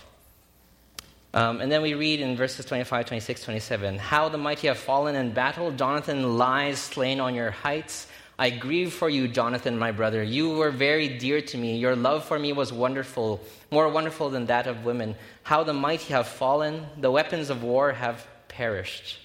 Um, 1.36 1.62
and 1.62 1.72
then 1.72 1.84
we 1.84 1.94
read 1.94 2.22
in 2.22 2.36
verses 2.36 2.66
25, 2.66 3.06
26, 3.06 3.44
27 3.44 4.00
How 4.00 4.28
the 4.28 4.40
mighty 4.40 4.70
have 4.70 4.80
fallen 4.80 5.16
in 5.16 5.36
battle. 5.36 5.72
Jonathan 5.72 6.36
lies 6.36 6.80
slain 6.80 7.20
on 7.20 7.36
your 7.36 7.52
heights. 7.52 8.08
I 8.40 8.50
grieve 8.50 8.92
for 8.92 9.08
you, 9.08 9.28
Jonathan, 9.28 9.78
my 9.78 9.92
brother. 9.92 10.24
You 10.24 10.50
were 10.50 10.72
very 10.72 11.20
dear 11.20 11.40
to 11.40 11.56
me. 11.56 11.78
Your 11.78 11.96
love 11.96 12.26
for 12.26 12.40
me 12.40 12.54
was 12.54 12.74
wonderful, 12.74 13.40
more 13.70 13.88
wonderful 13.88 14.32
than 14.32 14.48
that 14.48 14.66
of 14.66 14.84
women. 14.84 15.14
How 15.44 15.64
the 15.64 15.74
mighty 15.74 16.16
have 16.16 16.28
fallen. 16.28 16.88
The 17.00 17.12
weapons 17.12 17.52
of 17.52 17.62
war 17.62 17.92
have 17.92 18.26
perished. 18.48 19.20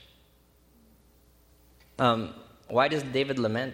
Um, 1.99 2.35
why 2.69 2.89
does 2.89 3.03
David 3.03 3.39
lament? 3.39 3.73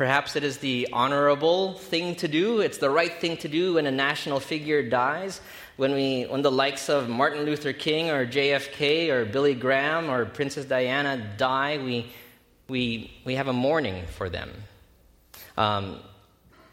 Perhaps 0.00 0.34
it 0.34 0.44
is 0.44 0.56
the 0.56 0.88
honorable 0.94 1.74
thing 1.74 2.14
to 2.14 2.26
do. 2.26 2.62
It's 2.62 2.78
the 2.78 2.88
right 2.88 3.12
thing 3.12 3.36
to 3.36 3.48
do 3.48 3.74
when 3.74 3.84
a 3.84 3.90
national 3.90 4.40
figure 4.40 4.82
dies. 4.82 5.42
When, 5.76 5.92
we, 5.92 6.22
when 6.22 6.40
the 6.40 6.50
likes 6.50 6.88
of 6.88 7.10
Martin 7.10 7.44
Luther 7.44 7.74
King 7.74 8.08
or 8.08 8.26
JFK 8.26 9.10
or 9.10 9.26
Billy 9.26 9.54
Graham 9.54 10.08
or 10.08 10.24
Princess 10.24 10.64
Diana 10.64 11.22
die, 11.36 11.76
we, 11.84 12.06
we, 12.66 13.10
we 13.26 13.34
have 13.34 13.48
a 13.48 13.52
mourning 13.52 14.06
for 14.06 14.30
them. 14.30 14.50
Um, 15.58 15.98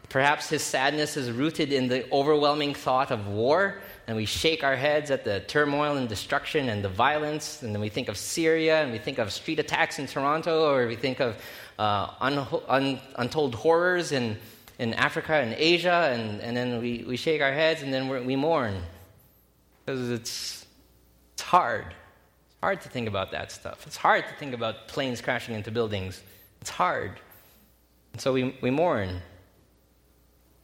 perhaps 0.08 0.48
his 0.48 0.62
sadness 0.62 1.18
is 1.18 1.30
rooted 1.30 1.70
in 1.70 1.88
the 1.88 2.10
overwhelming 2.10 2.72
thought 2.72 3.10
of 3.10 3.26
war, 3.26 3.82
and 4.06 4.16
we 4.16 4.24
shake 4.24 4.64
our 4.64 4.74
heads 4.74 5.10
at 5.10 5.24
the 5.24 5.40
turmoil 5.40 5.98
and 5.98 6.08
destruction 6.08 6.70
and 6.70 6.82
the 6.82 6.88
violence, 6.88 7.62
and 7.62 7.74
then 7.74 7.82
we 7.82 7.90
think 7.90 8.08
of 8.08 8.16
Syria, 8.16 8.82
and 8.82 8.90
we 8.90 8.98
think 8.98 9.18
of 9.18 9.30
street 9.30 9.58
attacks 9.58 9.98
in 9.98 10.06
Toronto, 10.06 10.72
or 10.72 10.86
we 10.86 10.96
think 10.96 11.20
of 11.20 11.36
uh, 11.78 12.10
un- 12.20 12.46
un- 12.68 13.00
untold 13.16 13.54
horrors 13.54 14.12
in, 14.12 14.36
in 14.78 14.94
Africa 14.94 15.34
and 15.34 15.54
Asia, 15.54 16.10
and, 16.12 16.40
and 16.40 16.56
then 16.56 16.80
we, 16.80 17.04
we 17.06 17.16
shake 17.16 17.40
our 17.40 17.52
heads 17.52 17.82
and 17.82 17.92
then 17.92 18.08
we 18.26 18.36
mourn. 18.36 18.82
Because 19.84 20.10
it's, 20.10 20.66
it's 21.34 21.42
hard. 21.42 21.86
It's 21.86 22.56
hard 22.60 22.80
to 22.82 22.88
think 22.88 23.08
about 23.08 23.30
that 23.30 23.52
stuff. 23.52 23.86
It's 23.86 23.96
hard 23.96 24.26
to 24.26 24.34
think 24.34 24.54
about 24.54 24.88
planes 24.88 25.20
crashing 25.20 25.54
into 25.54 25.70
buildings. 25.70 26.20
It's 26.60 26.70
hard. 26.70 27.20
And 28.12 28.20
so 28.20 28.32
we, 28.32 28.56
we 28.60 28.70
mourn. 28.70 29.20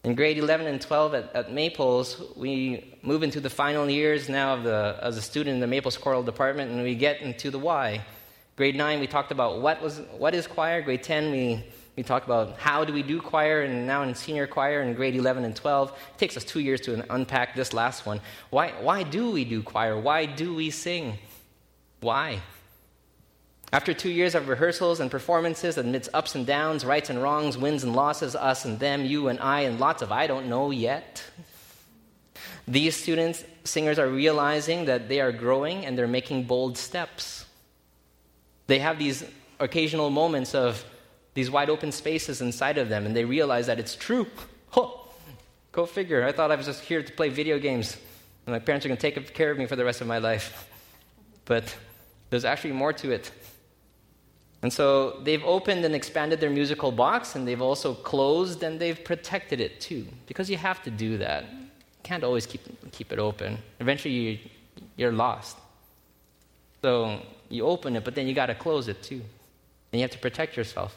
In 0.02 0.14
grade 0.14 0.36
11 0.36 0.66
and 0.66 0.80
12 0.80 1.14
at, 1.14 1.34
at, 1.34 1.52
Maples, 1.52 2.20
we 2.36 2.98
move 3.02 3.22
into 3.22 3.40
the 3.40 3.48
final 3.48 3.88
years 3.88 4.28
now 4.28 4.54
of 4.54 4.64
the, 4.64 4.98
as 5.00 5.16
a 5.16 5.22
student 5.22 5.54
in 5.54 5.60
the 5.60 5.66
Maples 5.66 5.96
choral 5.96 6.22
department, 6.22 6.70
and 6.70 6.82
we 6.82 6.94
get 6.94 7.22
into 7.22 7.50
the 7.50 7.58
why. 7.58 8.04
Grade 8.56 8.76
9, 8.76 9.00
we 9.00 9.08
talked 9.08 9.32
about 9.32 9.60
what, 9.60 9.82
was, 9.82 10.00
what 10.16 10.32
is 10.32 10.46
choir. 10.46 10.80
Grade 10.80 11.02
10, 11.02 11.32
we, 11.32 11.64
we 11.96 12.04
talked 12.04 12.24
about 12.24 12.56
how 12.56 12.84
do 12.84 12.92
we 12.92 13.02
do 13.02 13.20
choir, 13.20 13.62
and 13.62 13.84
now 13.84 14.02
in 14.02 14.14
senior 14.14 14.46
choir 14.46 14.82
in 14.82 14.94
grade 14.94 15.16
11 15.16 15.44
and 15.44 15.56
12. 15.56 15.90
It 15.90 16.18
takes 16.18 16.36
us 16.36 16.44
two 16.44 16.60
years 16.60 16.80
to 16.82 17.12
unpack 17.12 17.56
this 17.56 17.72
last 17.72 18.06
one. 18.06 18.20
Why, 18.50 18.72
why 18.80 19.02
do 19.02 19.32
we 19.32 19.44
do 19.44 19.62
choir? 19.62 19.98
Why 19.98 20.26
do 20.26 20.54
we 20.54 20.70
sing? 20.70 21.18
Why? 22.00 22.42
After 23.72 23.92
two 23.92 24.10
years 24.10 24.36
of 24.36 24.46
rehearsals 24.46 25.00
and 25.00 25.10
performances 25.10 25.76
amidst 25.76 26.10
ups 26.14 26.36
and 26.36 26.46
downs, 26.46 26.84
rights 26.84 27.10
and 27.10 27.20
wrongs, 27.20 27.58
wins 27.58 27.82
and 27.82 27.96
losses, 27.96 28.36
us 28.36 28.64
and 28.64 28.78
them, 28.78 29.04
you 29.04 29.26
and 29.26 29.40
I, 29.40 29.62
and 29.62 29.80
lots 29.80 30.00
of 30.00 30.12
I 30.12 30.28
don't 30.28 30.48
know 30.48 30.70
yet, 30.70 31.24
these 32.68 32.94
students, 32.94 33.44
singers, 33.64 33.98
are 33.98 34.08
realizing 34.08 34.84
that 34.84 35.08
they 35.08 35.20
are 35.20 35.32
growing 35.32 35.84
and 35.84 35.98
they're 35.98 36.06
making 36.06 36.44
bold 36.44 36.78
steps. 36.78 37.46
They 38.66 38.78
have 38.78 38.98
these 38.98 39.24
occasional 39.60 40.10
moments 40.10 40.54
of 40.54 40.84
these 41.34 41.50
wide 41.50 41.70
open 41.70 41.92
spaces 41.92 42.40
inside 42.40 42.78
of 42.78 42.88
them, 42.88 43.06
and 43.06 43.14
they 43.14 43.24
realize 43.24 43.66
that 43.66 43.78
it's 43.78 43.96
true. 43.96 44.26
Go 45.72 45.86
figure. 45.86 46.24
I 46.24 46.32
thought 46.32 46.52
I 46.52 46.56
was 46.56 46.66
just 46.66 46.82
here 46.82 47.02
to 47.02 47.12
play 47.12 47.28
video 47.28 47.58
games, 47.58 47.96
and 48.46 48.52
my 48.52 48.60
parents 48.60 48.86
are 48.86 48.88
going 48.88 48.98
to 48.98 49.10
take 49.10 49.34
care 49.34 49.50
of 49.50 49.58
me 49.58 49.66
for 49.66 49.76
the 49.76 49.84
rest 49.84 50.00
of 50.00 50.06
my 50.06 50.18
life. 50.18 50.68
But 51.44 51.74
there's 52.30 52.44
actually 52.44 52.72
more 52.72 52.92
to 52.92 53.10
it. 53.10 53.30
And 54.62 54.72
so 54.72 55.20
they've 55.24 55.44
opened 55.44 55.84
and 55.84 55.94
expanded 55.94 56.40
their 56.40 56.50
musical 56.50 56.92
box, 56.92 57.34
and 57.34 57.46
they've 57.46 57.60
also 57.60 57.92
closed 57.92 58.62
and 58.62 58.80
they've 58.80 59.02
protected 59.04 59.60
it 59.60 59.80
too, 59.80 60.06
because 60.26 60.48
you 60.48 60.56
have 60.56 60.82
to 60.84 60.90
do 60.90 61.18
that. 61.18 61.44
You 61.44 62.02
can't 62.02 62.24
always 62.24 62.46
keep, 62.46 62.62
keep 62.92 63.12
it 63.12 63.18
open. 63.18 63.58
Eventually, 63.80 64.14
you, 64.14 64.38
you're 64.96 65.12
lost. 65.12 65.58
So 66.80 67.20
you 67.48 67.66
open 67.66 67.96
it, 67.96 68.04
but 68.04 68.14
then 68.14 68.26
you 68.26 68.34
got 68.34 68.46
to 68.46 68.54
close 68.54 68.88
it 68.88 69.02
too. 69.02 69.22
And 69.92 70.00
you 70.00 70.00
have 70.00 70.10
to 70.10 70.18
protect 70.18 70.56
yourself. 70.56 70.96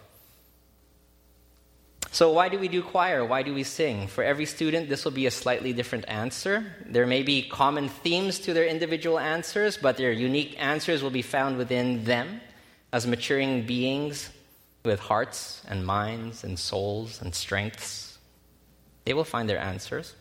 So, 2.12 2.32
why 2.32 2.50
do 2.50 2.58
we 2.58 2.68
do 2.68 2.82
choir? 2.82 3.24
Why 3.24 3.44
do 3.44 3.54
we 3.54 3.64
sing? 3.64 4.08
For 4.08 4.24
every 4.24 4.46
student, 4.46 4.90
this 4.90 5.06
will 5.06 5.12
be 5.12 5.26
a 5.26 5.32
slightly 5.32 5.74
different 5.74 6.06
answer. 6.08 6.66
There 6.86 7.06
may 7.06 7.22
be 7.22 7.44
common 7.44 7.90
themes 7.90 8.40
to 8.40 8.54
their 8.54 8.66
individual 8.66 9.20
answers, 9.20 9.78
but 9.78 9.98
their 9.98 10.12
unique 10.12 10.56
answers 10.58 11.04
will 11.04 11.12
be 11.12 11.22
found 11.22 11.58
within 11.58 12.06
them 12.06 12.42
as 12.92 13.06
maturing 13.06 13.66
beings 13.66 14.30
with 14.84 15.00
hearts 15.00 15.62
and 15.68 15.86
minds 15.86 16.44
and 16.44 16.58
souls 16.58 17.22
and 17.22 17.36
strengths. 17.36 18.18
They 19.06 19.14
will 19.14 19.26
find 19.26 19.50
their 19.50 19.60
answers. 19.60 20.16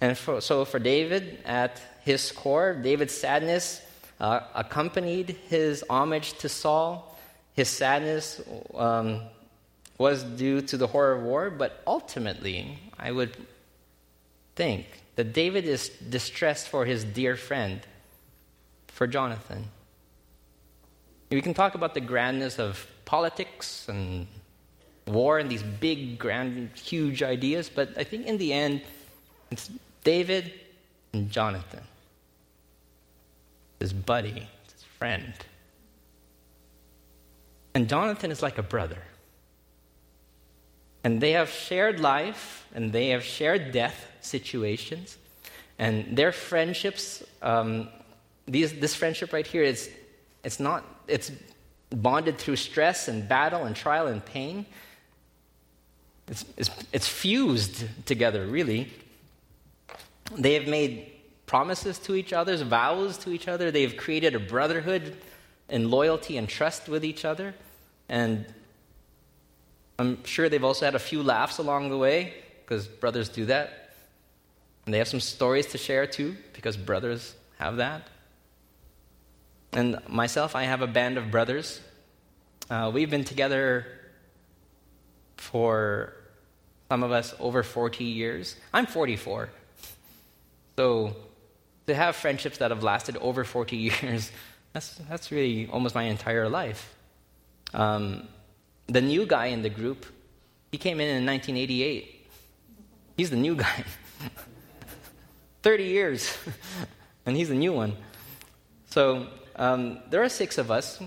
And 0.00 0.18
for, 0.18 0.40
so, 0.40 0.64
for 0.64 0.78
David, 0.78 1.38
at 1.44 1.80
his 2.02 2.32
core, 2.32 2.74
David's 2.74 3.14
sadness 3.14 3.80
uh, 4.24 4.40
accompanied 4.54 5.36
his 5.50 5.84
homage 5.90 6.32
to 6.38 6.48
Saul. 6.48 7.18
His 7.52 7.68
sadness 7.68 8.40
um, 8.74 9.20
was 9.98 10.22
due 10.22 10.62
to 10.62 10.78
the 10.78 10.86
horror 10.86 11.12
of 11.16 11.22
war, 11.22 11.50
but 11.50 11.82
ultimately, 11.86 12.78
I 12.98 13.12
would 13.12 13.36
think 14.56 14.86
that 15.16 15.34
David 15.34 15.66
is 15.66 15.90
distressed 16.16 16.68
for 16.68 16.86
his 16.86 17.04
dear 17.04 17.36
friend, 17.36 17.80
for 18.88 19.06
Jonathan. 19.06 19.66
We 21.30 21.42
can 21.42 21.52
talk 21.52 21.74
about 21.74 21.92
the 21.92 22.00
grandness 22.00 22.58
of 22.58 22.86
politics 23.04 23.86
and 23.90 24.26
war 25.06 25.38
and 25.38 25.50
these 25.50 25.62
big, 25.62 26.18
grand, 26.18 26.70
huge 26.74 27.22
ideas, 27.22 27.68
but 27.68 27.90
I 27.98 28.04
think 28.04 28.26
in 28.26 28.38
the 28.38 28.54
end, 28.54 28.80
it's 29.50 29.70
David 30.02 30.54
and 31.12 31.30
Jonathan 31.30 31.82
his 33.84 33.92
buddy, 33.92 34.48
his 34.72 34.82
friend. 34.98 35.34
And 37.74 37.86
Jonathan 37.86 38.30
is 38.30 38.40
like 38.40 38.56
a 38.56 38.62
brother. 38.62 39.02
And 41.04 41.20
they 41.20 41.32
have 41.32 41.50
shared 41.50 42.00
life 42.00 42.66
and 42.74 42.94
they 42.94 43.08
have 43.08 43.22
shared 43.22 43.72
death 43.72 44.06
situations. 44.22 45.18
And 45.78 46.16
their 46.16 46.32
friendships, 46.32 47.22
um, 47.42 47.90
these, 48.46 48.72
this 48.72 48.94
friendship 48.94 49.34
right 49.34 49.46
here 49.46 49.62
is 49.62 49.90
it's 50.44 50.58
not, 50.58 50.82
it's 51.06 51.30
bonded 51.90 52.38
through 52.38 52.56
stress 52.56 53.08
and 53.08 53.28
battle 53.28 53.64
and 53.64 53.76
trial 53.76 54.06
and 54.06 54.24
pain. 54.24 54.64
It's, 56.28 56.46
it's, 56.56 56.70
it's 56.90 57.06
fused 57.06 57.84
together, 58.06 58.46
really. 58.46 58.90
They 60.38 60.54
have 60.54 60.66
made 60.66 61.13
promises 61.46 61.98
to 62.00 62.14
each 62.14 62.32
other, 62.32 62.56
vows 62.64 63.18
to 63.18 63.30
each 63.30 63.48
other. 63.48 63.70
They've 63.70 63.96
created 63.96 64.34
a 64.34 64.40
brotherhood 64.40 65.16
in 65.68 65.90
loyalty 65.90 66.36
and 66.36 66.48
trust 66.48 66.88
with 66.88 67.04
each 67.04 67.24
other. 67.24 67.54
And 68.08 68.46
I'm 69.98 70.22
sure 70.24 70.48
they've 70.48 70.64
also 70.64 70.84
had 70.84 70.94
a 70.94 71.00
few 71.00 71.22
laughs 71.22 71.58
along 71.58 71.90
the 71.90 71.98
way, 71.98 72.34
because 72.60 72.86
brothers 72.86 73.28
do 73.28 73.46
that. 73.46 73.94
And 74.84 74.92
they 74.92 74.98
have 74.98 75.08
some 75.08 75.20
stories 75.20 75.66
to 75.66 75.78
share 75.78 76.06
too, 76.06 76.36
because 76.52 76.76
brothers 76.76 77.34
have 77.58 77.76
that. 77.76 78.08
And 79.72 79.98
myself, 80.08 80.54
I 80.54 80.64
have 80.64 80.82
a 80.82 80.86
band 80.86 81.18
of 81.18 81.30
brothers. 81.30 81.80
Uh, 82.70 82.90
we've 82.92 83.10
been 83.10 83.24
together 83.24 83.86
for 85.36 86.14
some 86.88 87.02
of 87.02 87.12
us 87.12 87.34
over 87.40 87.62
40 87.62 88.04
years. 88.04 88.56
I'm 88.72 88.86
44. 88.86 89.50
So 90.76 91.16
to 91.86 91.94
have 91.94 92.16
friendships 92.16 92.58
that 92.58 92.70
have 92.70 92.82
lasted 92.82 93.16
over 93.18 93.44
40 93.44 93.76
years, 94.02 94.30
that's, 94.72 94.94
that's 95.08 95.30
really 95.30 95.68
almost 95.70 95.94
my 95.94 96.04
entire 96.04 96.48
life. 96.48 96.94
Um, 97.72 98.28
the 98.86 99.00
new 99.00 99.26
guy 99.26 99.46
in 99.46 99.62
the 99.62 99.70
group, 99.70 100.06
he 100.72 100.78
came 100.78 101.00
in 101.00 101.08
in 101.08 101.26
1988. 101.26 102.26
He's 103.16 103.30
the 103.30 103.36
new 103.36 103.54
guy. 103.64 103.84
30 105.62 105.84
years, 105.84 106.36
and 107.26 107.36
he's 107.36 107.48
the 107.48 107.54
new 107.54 107.72
one. 107.72 107.96
So 108.90 109.28
um, 109.56 110.00
there 110.10 110.22
are 110.22 110.28
six 110.28 110.58
of 110.58 110.70
us, 110.70 111.00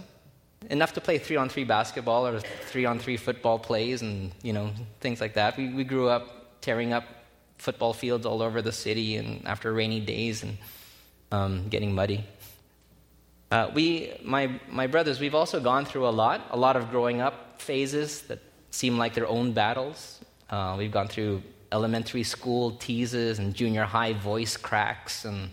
enough 0.69 0.93
to 0.93 1.01
play 1.01 1.17
three 1.19 1.35
on 1.35 1.49
three 1.49 1.63
basketball 1.63 2.25
or 2.25 2.39
three 2.39 2.85
on 2.85 2.99
three 2.99 3.17
football 3.17 3.59
plays 3.59 4.01
and 4.01 4.31
you 4.41 4.53
know 4.53 4.71
things 4.99 5.21
like 5.21 5.35
that. 5.35 5.57
We, 5.57 5.69
we 5.69 5.83
grew 5.83 6.09
up 6.09 6.59
tearing 6.61 6.91
up 6.91 7.03
football 7.57 7.93
fields 7.93 8.25
all 8.25 8.41
over 8.41 8.61
the 8.61 8.71
city 8.71 9.17
and 9.17 9.47
after 9.47 9.73
rainy 9.73 9.99
days 9.99 10.43
and 10.43 10.57
um, 11.31 11.67
getting 11.69 11.93
muddy. 11.93 12.23
Uh, 13.49 13.69
we, 13.73 14.11
my, 14.23 14.59
my 14.69 14.87
brothers, 14.87 15.19
we've 15.19 15.35
also 15.35 15.59
gone 15.59 15.85
through 15.85 16.07
a 16.07 16.11
lot, 16.11 16.41
a 16.51 16.57
lot 16.57 16.75
of 16.75 16.89
growing 16.91 17.21
up 17.21 17.61
phases 17.61 18.21
that 18.23 18.39
seem 18.71 18.97
like 18.97 19.13
their 19.13 19.27
own 19.27 19.53
battles. 19.53 20.19
Uh, 20.49 20.75
we've 20.77 20.91
gone 20.91 21.07
through 21.07 21.41
elementary 21.71 22.23
school 22.23 22.71
teases 22.71 23.39
and 23.39 23.53
junior 23.53 23.83
high 23.83 24.13
voice 24.13 24.57
cracks 24.57 25.25
and 25.25 25.49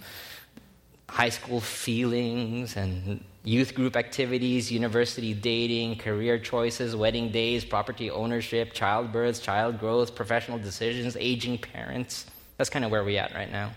high 1.09 1.29
school 1.29 1.61
feelings 1.61 2.77
and 2.77 3.25
youth 3.45 3.75
group 3.75 3.95
activities, 3.95 4.73
university 4.73 5.35
dating, 5.35 5.97
career 5.97 6.39
choices, 6.39 6.97
wedding 6.97 7.31
days, 7.31 7.65
property 7.65 8.11
ownership, 8.11 8.73
childbirths, 8.73 9.41
child 9.41 9.79
growth, 9.79 10.15
professional 10.15 10.59
decisions, 10.59 11.17
aging 11.21 11.59
parents. 11.59 12.27
That's 12.57 12.71
kind 12.71 12.85
of 12.85 12.91
where 12.91 13.05
we're 13.05 13.21
at 13.21 13.35
right 13.35 13.53
now. 13.53 13.73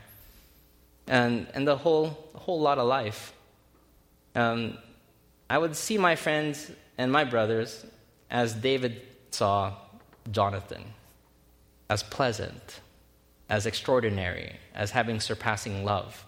And, 1.07 1.47
and 1.53 1.67
the 1.67 1.75
whole, 1.75 2.17
whole 2.33 2.61
lot 2.61 2.77
of 2.77 2.87
life. 2.87 3.33
Um, 4.35 4.77
I 5.49 5.57
would 5.57 5.75
see 5.75 5.97
my 5.97 6.15
friends 6.15 6.71
and 6.97 7.11
my 7.11 7.25
brothers 7.25 7.85
as 8.29 8.53
David 8.53 9.01
saw 9.31 9.73
Jonathan, 10.31 10.83
as 11.89 12.03
pleasant, 12.03 12.79
as 13.49 13.65
extraordinary, 13.65 14.55
as 14.73 14.91
having 14.91 15.19
surpassing 15.19 15.83
love. 15.83 16.25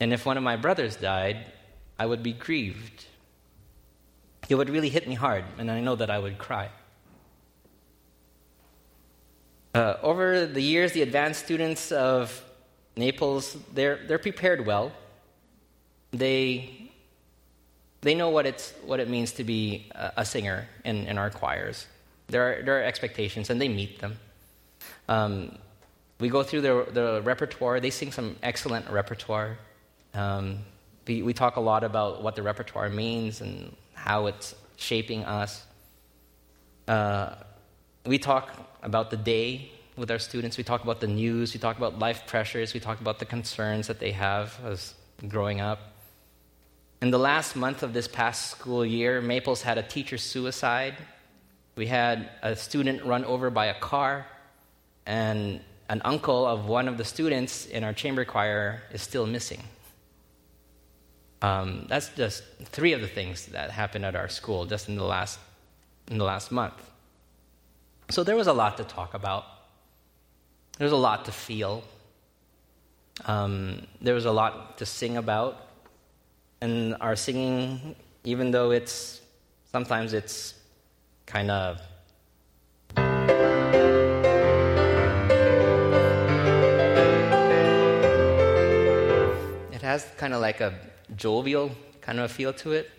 And 0.00 0.12
if 0.12 0.26
one 0.26 0.36
of 0.36 0.42
my 0.42 0.56
brothers 0.56 0.96
died, 0.96 1.46
I 1.98 2.06
would 2.06 2.22
be 2.22 2.32
grieved. 2.32 3.06
It 4.48 4.56
would 4.56 4.68
really 4.68 4.88
hit 4.88 5.08
me 5.08 5.14
hard, 5.14 5.44
and 5.58 5.70
I 5.70 5.80
know 5.80 5.96
that 5.96 6.10
I 6.10 6.18
would 6.18 6.38
cry. 6.38 6.70
Uh, 9.74 9.96
over 10.02 10.46
the 10.46 10.60
years, 10.60 10.92
the 10.92 11.02
advanced 11.02 11.44
students 11.44 11.90
of 11.90 12.44
Maples, 12.96 13.56
they're, 13.74 13.98
they're 14.06 14.18
prepared 14.18 14.64
well. 14.66 14.92
They, 16.12 16.90
they 18.02 18.14
know 18.14 18.30
what, 18.30 18.46
it's, 18.46 18.72
what 18.84 19.00
it 19.00 19.08
means 19.08 19.32
to 19.32 19.44
be 19.44 19.90
a, 19.92 20.12
a 20.18 20.24
singer 20.24 20.68
in, 20.84 21.06
in 21.06 21.18
our 21.18 21.30
choirs. 21.30 21.86
There 22.28 22.42
are, 22.42 22.62
there 22.62 22.78
are 22.78 22.84
expectations, 22.84 23.50
and 23.50 23.60
they 23.60 23.68
meet 23.68 23.98
them. 23.98 24.16
Um, 25.08 25.58
we 26.20 26.28
go 26.28 26.42
through 26.42 26.60
the, 26.60 26.86
the 26.92 27.22
repertoire. 27.24 27.80
They 27.80 27.90
sing 27.90 28.12
some 28.12 28.36
excellent 28.42 28.88
repertoire. 28.90 29.58
Um, 30.14 30.60
we, 31.06 31.22
we 31.22 31.32
talk 31.32 31.56
a 31.56 31.60
lot 31.60 31.84
about 31.84 32.22
what 32.22 32.36
the 32.36 32.42
repertoire 32.42 32.88
means 32.88 33.40
and 33.40 33.74
how 33.94 34.26
it's 34.26 34.54
shaping 34.76 35.24
us. 35.24 35.64
Uh, 36.88 37.34
we 38.06 38.18
talk 38.18 38.50
about 38.82 39.10
the 39.10 39.16
day 39.16 39.70
with 39.96 40.10
our 40.10 40.18
students. 40.18 40.56
We 40.56 40.64
talk 40.64 40.82
about 40.82 41.00
the 41.00 41.06
news. 41.06 41.54
We 41.54 41.60
talk 41.60 41.76
about 41.76 41.98
life 41.98 42.26
pressures. 42.26 42.74
We 42.74 42.80
talk 42.80 43.00
about 43.00 43.18
the 43.18 43.24
concerns 43.24 43.86
that 43.86 44.00
they 44.00 44.12
have 44.12 44.58
as 44.64 44.94
growing 45.28 45.60
up. 45.60 45.80
In 47.00 47.10
the 47.10 47.18
last 47.18 47.54
month 47.54 47.82
of 47.82 47.92
this 47.92 48.08
past 48.08 48.50
school 48.50 48.84
year, 48.84 49.20
Maples 49.20 49.62
had 49.62 49.78
a 49.78 49.82
teacher 49.82 50.18
suicide. 50.18 50.94
We 51.76 51.86
had 51.86 52.30
a 52.42 52.56
student 52.56 53.04
run 53.04 53.24
over 53.24 53.50
by 53.50 53.66
a 53.66 53.74
car, 53.74 54.26
and 55.04 55.60
an 55.88 56.00
uncle 56.04 56.46
of 56.46 56.66
one 56.66 56.88
of 56.88 56.96
the 56.96 57.04
students 57.04 57.66
in 57.66 57.84
our 57.84 57.92
chamber 57.92 58.24
choir 58.24 58.82
is 58.92 59.02
still 59.02 59.26
missing. 59.26 59.62
Um, 61.44 61.84
that's 61.90 62.08
just 62.08 62.42
three 62.76 62.94
of 62.94 63.02
the 63.02 63.06
things 63.06 63.46
that 63.56 63.70
happened 63.70 64.06
at 64.06 64.16
our 64.16 64.28
school 64.28 64.64
just 64.64 64.88
in 64.88 64.96
the 64.96 65.04
last 65.04 65.38
in 66.10 66.16
the 66.16 66.24
last 66.24 66.50
month. 66.50 66.80
So 68.08 68.24
there 68.24 68.34
was 68.34 68.46
a 68.46 68.54
lot 68.54 68.78
to 68.78 68.84
talk 68.84 69.12
about. 69.12 69.44
There 70.78 70.86
was 70.86 70.92
a 70.92 71.04
lot 71.08 71.26
to 71.26 71.32
feel. 71.32 71.84
Um, 73.26 73.86
there 74.00 74.14
was 74.14 74.24
a 74.24 74.32
lot 74.32 74.78
to 74.78 74.86
sing 74.86 75.18
about, 75.18 75.68
and 76.62 76.96
our 77.02 77.14
singing, 77.14 77.94
even 78.24 78.50
though 78.50 78.70
it's 78.70 79.20
sometimes 79.70 80.14
it's 80.14 80.54
kind 81.26 81.50
of 81.50 81.78
it 89.76 89.82
has 89.82 90.06
kind 90.16 90.32
of 90.32 90.40
like 90.40 90.62
a 90.62 90.72
jovial 91.16 91.70
kind 92.00 92.18
of 92.18 92.26
a 92.26 92.28
feel 92.28 92.52
to 92.52 92.72
it. 92.72 92.90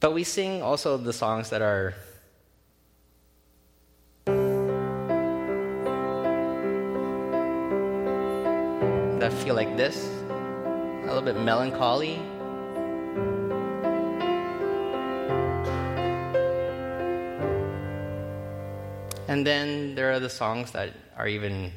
But 0.00 0.12
we 0.12 0.24
sing 0.24 0.62
also 0.62 0.96
the 0.96 1.12
songs 1.12 1.50
that 1.50 1.62
are 1.62 1.94
that 9.24 9.32
feel 9.32 9.54
like 9.54 9.74
this, 9.78 10.06
a 10.28 11.06
little 11.06 11.22
bit 11.22 11.40
melancholy. 11.40 12.20
And 19.26 19.46
then 19.46 19.94
there 19.94 20.12
are 20.12 20.20
the 20.20 20.28
songs 20.28 20.72
that 20.72 20.90
are 21.16 21.26
even 21.26 21.72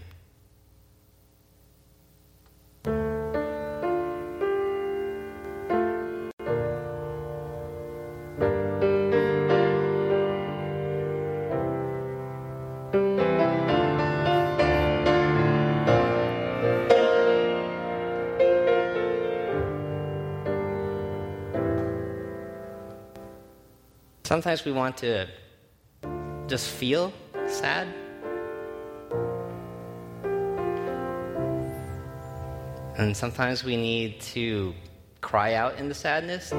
Sometimes 24.37 24.65
we 24.65 24.71
want 24.71 24.97
to 24.97 25.25
just 26.45 26.69
feel 26.69 27.11
sad. 27.47 27.87
And 32.99 33.17
sometimes 33.17 33.63
we 33.63 33.75
need 33.75 34.21
to 34.37 34.75
cry 35.21 35.55
out 35.55 35.79
in 35.79 35.89
the 35.89 35.95
sadness. 35.95 36.51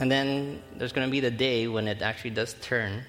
And 0.00 0.10
then 0.10 0.62
there's 0.78 0.92
going 0.92 1.06
to 1.06 1.10
be 1.12 1.20
the 1.20 1.30
day 1.30 1.68
when 1.68 1.86
it 1.86 2.00
actually 2.00 2.30
does 2.30 2.54
turn. 2.62 3.04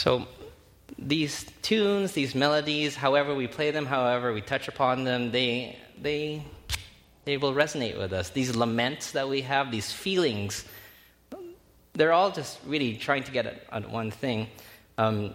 So 0.00 0.26
these 0.98 1.44
tunes, 1.60 2.12
these 2.12 2.34
melodies, 2.34 2.96
however 2.96 3.34
we 3.34 3.46
play 3.46 3.70
them, 3.70 3.84
however 3.84 4.32
we 4.32 4.40
touch 4.40 4.66
upon 4.66 5.04
them, 5.04 5.30
they, 5.30 5.76
they, 6.00 6.42
they 7.26 7.36
will 7.36 7.52
resonate 7.52 7.98
with 7.98 8.12
us. 8.14 8.30
These 8.30 8.56
laments 8.56 9.12
that 9.12 9.28
we 9.28 9.42
have, 9.42 9.70
these 9.70 9.92
feelings 9.92 10.64
they're 11.94 12.12
all 12.12 12.30
just 12.30 12.58
really 12.66 12.96
trying 12.96 13.24
to 13.24 13.30
get 13.30 13.44
at, 13.46 13.66
at 13.72 13.90
one 13.90 14.10
thing. 14.10 14.46
Um, 14.96 15.34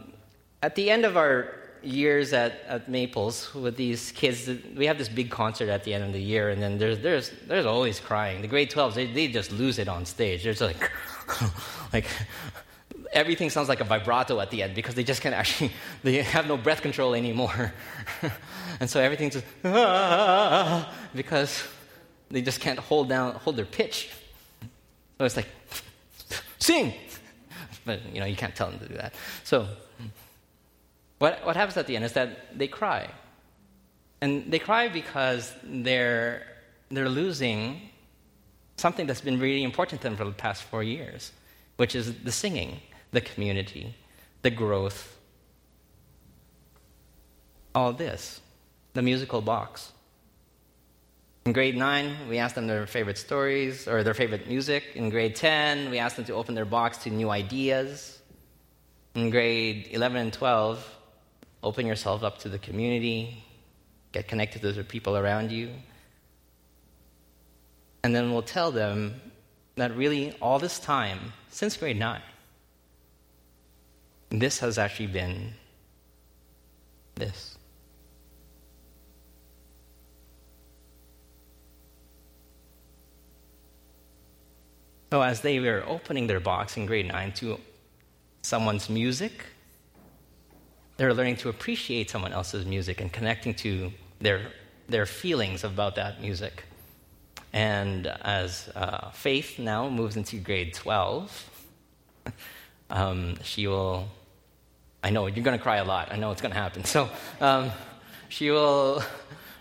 at 0.63 0.73
the 0.73 0.89
end 0.89 1.05
of 1.05 1.15
our 1.17 1.53
years 1.83 2.33
at, 2.33 2.53
at 2.67 2.89
Maples 2.89 3.53
with 3.53 3.75
these 3.75 4.11
kids, 4.13 4.49
we 4.75 4.87
have 4.87 4.97
this 4.97 5.09
big 5.09 5.29
concert 5.29 5.69
at 5.69 5.83
the 5.83 5.93
end 5.93 6.03
of 6.03 6.13
the 6.13 6.21
year, 6.21 6.49
and 6.49 6.61
then 6.61 6.77
there's, 6.79 6.99
there's, 6.99 7.31
there's 7.47 7.65
always 7.65 7.99
crying. 7.99 8.41
The 8.41 8.47
grade 8.47 8.71
12s, 8.71 8.95
they, 8.95 9.05
they 9.05 9.27
just 9.27 9.51
lose 9.51 9.77
it 9.77 9.87
on 9.87 10.05
stage. 10.05 10.43
There's 10.43 10.61
like, 10.61 10.89
like, 11.93 12.07
everything 13.15 13.49
sounds 13.49 13.69
like 13.69 13.79
a 13.79 13.85
vibrato 13.85 14.39
at 14.41 14.51
the 14.51 14.61
end 14.61 14.75
because 14.75 14.93
they 14.93 15.03
just 15.03 15.21
can't 15.21 15.33
actually, 15.33 15.71
they 16.03 16.21
have 16.21 16.47
no 16.47 16.57
breath 16.57 16.81
control 16.81 17.15
anymore. 17.15 17.73
and 18.79 18.89
so 18.89 18.99
everything's 18.99 19.33
just, 19.33 19.45
ah, 19.63 20.93
because 21.15 21.63
they 22.29 22.41
just 22.41 22.59
can't 22.59 22.77
hold 22.77 23.09
down, 23.09 23.35
hold 23.35 23.55
their 23.55 23.65
pitch. 23.65 24.11
So 25.17 25.25
it's 25.25 25.37
like, 25.37 25.47
sing! 26.59 26.93
But, 27.85 28.01
you 28.13 28.19
know, 28.19 28.25
you 28.25 28.35
can't 28.35 28.55
tell 28.55 28.69
them 28.69 28.79
to 28.79 28.87
do 28.87 28.95
that. 28.95 29.13
So, 29.43 29.67
what, 31.19 31.45
what 31.45 31.55
happens 31.55 31.77
at 31.77 31.87
the 31.87 31.95
end 31.95 32.03
is 32.03 32.13
that 32.13 32.57
they 32.57 32.67
cry. 32.67 33.09
And 34.21 34.51
they 34.51 34.59
cry 34.59 34.89
because 34.89 35.53
they're, 35.63 36.45
they're 36.89 37.09
losing 37.09 37.89
something 38.77 39.05
that's 39.05 39.21
been 39.21 39.39
really 39.39 39.63
important 39.63 40.01
to 40.01 40.07
them 40.07 40.17
for 40.17 40.25
the 40.25 40.31
past 40.31 40.63
four 40.63 40.83
years, 40.83 41.31
which 41.77 41.95
is 41.95 42.13
the 42.23 42.31
singing, 42.31 42.81
the 43.15 43.21
community, 43.21 43.95
the 44.43 44.51
growth, 44.51 45.17
all 47.73 47.93
this, 47.93 48.41
the 48.93 49.01
musical 49.01 49.41
box. 49.41 49.91
In 51.45 51.53
grade 51.53 51.77
9, 51.77 52.27
we 52.29 52.39
asked 52.39 52.55
them 52.55 52.67
their 52.67 52.85
favorite 52.85 53.17
stories 53.17 53.87
or 53.87 54.03
their 54.03 54.13
favorite 54.13 54.47
music. 54.47 54.83
In 54.95 55.09
grade 55.09 55.35
10, 55.35 55.89
we 55.91 55.97
asked 55.97 56.17
them 56.17 56.25
to 56.25 56.33
open 56.33 56.55
their 56.55 56.65
box 56.65 56.97
to 56.99 57.09
new 57.09 57.29
ideas. 57.29 58.19
In 59.13 59.29
grade 59.29 59.87
11 59.91 60.17
and 60.17 60.33
12, 60.33 60.85
open 61.63 61.85
yourself 61.85 62.23
up 62.23 62.39
to 62.39 62.49
the 62.49 62.59
community, 62.59 63.43
get 64.11 64.27
connected 64.27 64.61
to 64.61 64.73
the 64.73 64.83
people 64.83 65.15
around 65.15 65.51
you. 65.51 65.69
And 68.03 68.13
then 68.13 68.31
we'll 68.31 68.41
tell 68.41 68.71
them 68.71 69.21
that 69.75 69.95
really 69.95 70.35
all 70.41 70.59
this 70.59 70.79
time, 70.79 71.33
since 71.49 71.77
grade 71.77 71.97
9, 71.97 72.21
this 74.41 74.59
has 74.59 74.77
actually 74.77 75.07
been 75.07 75.53
this. 77.15 77.57
So, 85.11 85.21
as 85.21 85.41
they 85.41 85.59
were 85.59 85.83
opening 85.87 86.27
their 86.27 86.39
box 86.39 86.75
in 86.75 86.85
grade 86.85 87.07
9 87.07 87.31
to 87.33 87.59
someone's 88.41 88.89
music, 88.89 89.45
they're 90.97 91.13
learning 91.13 91.37
to 91.37 91.49
appreciate 91.49 92.09
someone 92.09 92.33
else's 92.33 92.65
music 92.65 93.01
and 93.01 93.11
connecting 93.11 93.53
to 93.55 93.91
their, 94.19 94.51
their 94.87 95.05
feelings 95.05 95.63
about 95.63 95.95
that 95.95 96.21
music. 96.21 96.63
And 97.53 98.07
as 98.07 98.69
uh, 98.75 99.11
Faith 99.11 99.59
now 99.59 99.89
moves 99.89 100.17
into 100.17 100.37
grade 100.37 100.73
12, 100.73 101.49
um, 102.89 103.37
she 103.43 103.67
will, 103.67 104.09
I 105.05 105.11
know 105.11 105.27
you're 105.27 105.43
going 105.43 105.55
to 105.55 105.61
cry 105.61 105.77
a 105.77 105.85
lot. 105.85 106.11
I 106.11 106.15
know 106.15 106.31
it's 106.31 106.41
going 106.41 106.53
to 106.53 106.59
happen. 106.59 106.83
So 106.95 107.07
um, 107.39 107.71
she 108.27 108.49
will 108.49 109.03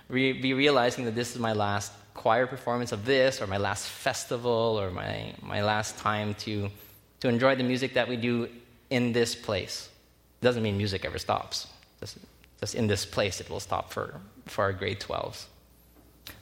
re- 0.08 0.32
be 0.32 0.54
realizing 0.54 1.04
that 1.04 1.14
this 1.14 1.34
is 1.34 1.38
my 1.38 1.52
last 1.52 1.92
choir 2.14 2.46
performance 2.46 2.92
of 2.92 3.04
this, 3.04 3.42
or 3.42 3.46
my 3.46 3.58
last 3.58 3.86
festival, 3.86 4.80
or 4.80 4.90
my, 4.90 5.34
my 5.42 5.62
last 5.62 5.98
time 5.98 6.32
to, 6.44 6.70
to 7.20 7.28
enjoy 7.28 7.56
the 7.56 7.62
music 7.62 7.92
that 7.92 8.08
we 8.08 8.16
do 8.16 8.48
in 8.88 9.12
this 9.12 9.34
place. 9.34 9.90
It 10.40 10.44
doesn't 10.46 10.62
mean 10.62 10.78
music 10.78 11.04
ever 11.04 11.18
stops. 11.18 11.66
Just, 12.00 12.16
just 12.60 12.74
in 12.74 12.86
this 12.86 13.04
place, 13.04 13.38
it 13.42 13.50
will 13.50 13.60
stop 13.60 13.92
for, 13.92 14.14
for 14.46 14.64
our 14.64 14.72
grade 14.72 15.00
12s. 15.00 15.44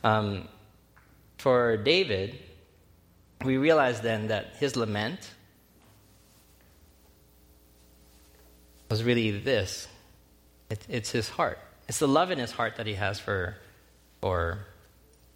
Um, 0.05 0.47
for 1.39 1.77
David, 1.77 2.39
we 3.43 3.57
realize 3.57 4.01
then 4.01 4.29
that 4.29 4.55
his 4.61 4.77
lament 4.77 5.33
was 8.93 9.03
really 9.03 9.31
this 9.31 9.89
it, 10.69 10.85
it's 10.89 11.11
his 11.11 11.29
heart. 11.29 11.59
It's 11.89 11.99
the 11.99 12.09
love 12.09 12.31
in 12.31 12.39
his 12.39 12.51
heart 12.51 12.77
that 12.77 12.87
he 12.87 12.95
has 12.95 13.19
for, 13.19 13.57
for 14.21 14.59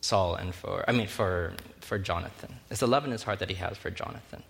Saul 0.03 0.35
and 0.35 0.55
for, 0.55 0.85
I 0.87 0.93
mean, 0.93 1.07
for, 1.07 1.55
for 1.81 1.99
Jonathan. 1.99 2.57
It's 2.71 2.81
the 2.81 2.87
love 2.87 3.05
in 3.07 3.11
his 3.11 3.23
heart 3.23 3.39
that 3.39 3.49
he 3.49 3.57
has 3.57 3.77
for 3.79 3.91
Jonathan. 3.91 4.43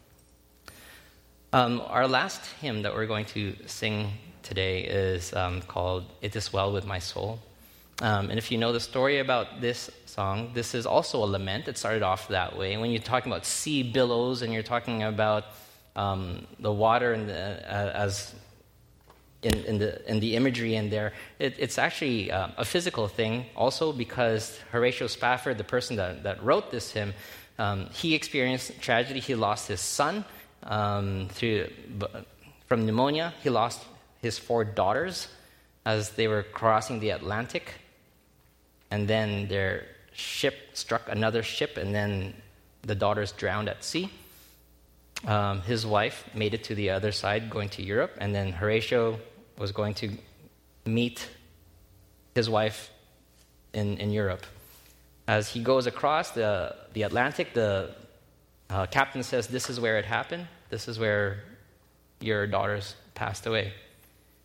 Um, 1.53 1.83
our 1.87 2.09
last 2.09 2.45
hymn 2.61 2.83
that 2.83 2.95
we're 2.95 3.07
going 3.07 3.27
to 3.27 3.55
sing 3.67 4.11
today 4.43 4.83
is 4.83 5.33
um, 5.33 5.63
called 5.63 6.05
It 6.21 6.35
Is 6.35 6.53
Well 6.53 6.73
With 6.73 6.85
My 6.85 6.99
Soul. 6.99 7.39
Um, 8.03 8.29
and 8.31 8.39
if 8.39 8.51
you 8.51 8.59
know 8.59 8.73
the 8.73 8.81
story 8.81 9.21
about 9.21 9.61
this 9.61 9.89
song, 10.07 10.51
this 10.53 10.75
is 10.75 10.85
also 10.85 11.23
a 11.25 11.29
lament. 11.37 11.69
It 11.69 11.79
started 11.79 12.03
off 12.03 12.29
that 12.29 12.59
way. 12.59 12.77
When 12.77 12.91
you're 12.91 13.01
talking 13.01 13.33
about 13.33 13.47
sea 13.47 13.83
billows 13.85 14.43
and 14.43 14.53
you're 14.53 14.65
talking 14.75 15.05
about 15.05 15.45
um, 15.95 16.47
the 16.59 16.73
water 16.73 17.13
and 17.13 17.29
the, 17.29 17.35
uh, 17.35 17.93
as 17.95 18.35
in, 19.43 19.55
in, 19.65 19.79
the, 19.79 20.11
in 20.11 20.21
the 20.21 20.37
imagery 20.37 20.75
in 20.75 20.91
there. 20.91 21.13
It, 21.39 21.55
it's 21.59 21.79
actually 21.79 22.31
uh, 22.31 22.49
a 22.57 22.65
physical 22.65 23.09
thing 23.09 23.47
also 23.55 23.93
because 23.93 24.59
Horatio 24.73 25.07
Spafford, 25.07 25.59
the 25.59 25.65
person 25.65 25.97
that, 25.97 26.23
that 26.25 26.43
wrote 26.43 26.71
this 26.71 26.91
hymn, 26.91 27.15
um, 27.59 27.87
he 27.91 28.15
experienced 28.15 28.81
tragedy. 28.81 29.21
He 29.21 29.35
lost 29.35 29.69
his 29.69 29.81
son 29.81 30.25
um, 30.63 31.29
through, 31.31 31.69
from 32.67 32.87
pneumonia. 32.87 33.35
He 33.43 33.51
lost 33.51 33.83
his 34.21 34.39
four 34.39 34.65
daughters 34.65 35.29
as 35.85 36.11
they 36.11 36.29
were 36.29 36.43
crossing 36.43 37.01
the 37.01 37.11
Atlantic. 37.11 37.73
And 38.91 39.09
then 39.09 39.49
their 39.49 39.87
ship 40.13 40.55
struck 40.73 41.09
another 41.09 41.43
ship, 41.43 41.77
and 41.77 41.95
then 41.95 42.35
the 42.83 42.95
daughters 42.95 43.33
drowned 43.33 43.69
at 43.69 43.85
sea. 43.85 44.11
Um, 45.27 45.63
his 45.63 45.85
wife 45.85 46.25
made 46.35 46.55
it 46.55 46.65
to 46.65 46.75
the 46.75 46.91
other 46.91 47.11
side, 47.11 47.51
going 47.51 47.69
to 47.71 47.83
Europe, 47.83 48.13
and 48.19 48.33
then 48.33 48.53
Horatio 48.53 49.19
was 49.59 49.73
going 49.73 49.95
to 49.95 50.11
meet 50.85 51.29
his 52.35 52.49
wife 52.49 52.91
in, 53.73 53.99
in 53.99 54.11
Europe. 54.11 54.47
As 55.27 55.49
he 55.49 55.61
goes 55.61 55.89
across 55.89 56.31
the, 56.31 56.77
the 56.93 57.03
Atlantic, 57.03 57.55
the 57.55 57.91
uh, 58.71 58.87
captain 58.87 59.25
says, 59.25 59.49
This 59.49 59.69
is 59.69 59.81
where 59.81 59.99
it 59.99 60.05
happened. 60.05 60.47
This 60.71 60.87
is 60.87 60.99
where 60.99 61.43
your 62.21 62.47
daughters 62.47 62.95
passed 63.15 63.47
away. 63.47 63.73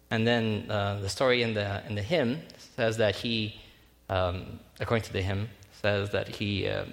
And 0.09 0.25
then 0.25 0.65
uh, 0.69 0.99
the 0.99 1.09
story 1.09 1.43
in 1.43 1.53
the, 1.53 1.85
in 1.87 1.93
the 1.93 2.01
hymn 2.01 2.41
says 2.75 2.97
that 2.97 3.15
he, 3.15 3.61
um, 4.09 4.59
according 4.79 5.05
to 5.05 5.13
the 5.13 5.21
hymn, 5.21 5.49
says 5.81 6.09
that 6.11 6.27
he 6.27 6.67
uh, 6.67 6.85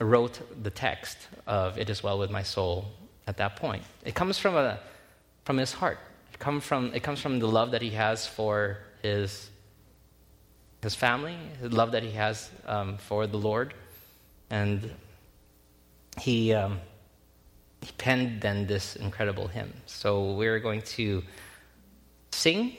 wrote 0.00 0.40
the 0.62 0.70
text 0.70 1.18
of 1.46 1.76
It 1.76 1.90
Is 1.90 2.02
Well 2.02 2.18
With 2.18 2.30
My 2.30 2.42
Soul 2.44 2.86
at 3.26 3.36
that 3.38 3.56
point. 3.56 3.82
It 4.04 4.14
comes 4.14 4.38
from, 4.38 4.54
a, 4.56 4.78
from 5.44 5.56
his 5.56 5.72
heart. 5.72 5.98
It, 6.32 6.38
come 6.38 6.60
from, 6.60 6.92
it 6.94 7.02
comes 7.02 7.20
from 7.20 7.38
the 7.38 7.48
love 7.48 7.72
that 7.72 7.82
he 7.82 7.90
has 7.90 8.26
for 8.26 8.78
his, 9.02 9.50
his 10.82 10.94
family, 10.94 11.36
the 11.60 11.68
love 11.68 11.92
that 11.92 12.02
he 12.02 12.12
has 12.12 12.50
um, 12.66 12.98
for 12.98 13.26
the 13.26 13.38
Lord. 13.38 13.74
And 14.50 14.90
he, 16.20 16.52
um, 16.54 16.80
he 17.82 17.92
penned 17.98 18.40
then 18.40 18.66
this 18.66 18.96
incredible 18.96 19.48
hymn. 19.48 19.72
So 19.86 20.32
we're 20.32 20.60
going 20.60 20.82
to 20.82 21.22
sing 22.32 22.76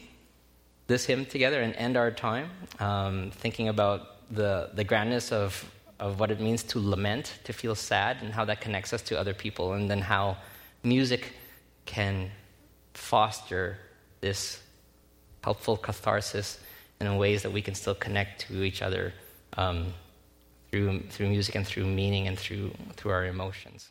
this 0.87 1.05
hymn 1.05 1.25
together 1.25 1.61
and 1.61 1.75
end 1.75 1.97
our 1.97 2.11
time 2.11 2.49
um, 2.79 3.31
thinking 3.31 3.67
about 3.67 4.31
the, 4.31 4.69
the 4.73 4.83
grandness 4.83 5.31
of, 5.31 5.69
of 5.99 6.19
what 6.19 6.31
it 6.31 6.39
means 6.39 6.63
to 6.63 6.79
lament, 6.79 7.39
to 7.43 7.53
feel 7.53 7.75
sad, 7.75 8.17
and 8.21 8.33
how 8.33 8.45
that 8.45 8.61
connects 8.61 8.93
us 8.93 9.01
to 9.03 9.19
other 9.19 9.33
people, 9.33 9.73
and 9.73 9.89
then 9.89 10.01
how 10.01 10.37
music 10.83 11.33
can 11.85 12.29
foster 12.93 13.77
this 14.21 14.61
helpful 15.43 15.77
catharsis 15.77 16.59
in 16.99 17.17
ways 17.17 17.43
that 17.43 17.51
we 17.51 17.61
can 17.61 17.75
still 17.75 17.95
connect 17.95 18.41
to 18.41 18.63
each 18.63 18.81
other 18.81 19.13
um, 19.57 19.93
through, 20.71 21.01
through 21.09 21.29
music 21.29 21.55
and 21.55 21.65
through 21.65 21.85
meaning 21.85 22.27
and 22.27 22.37
through, 22.37 22.71
through 22.95 23.11
our 23.11 23.25
emotions. 23.25 23.89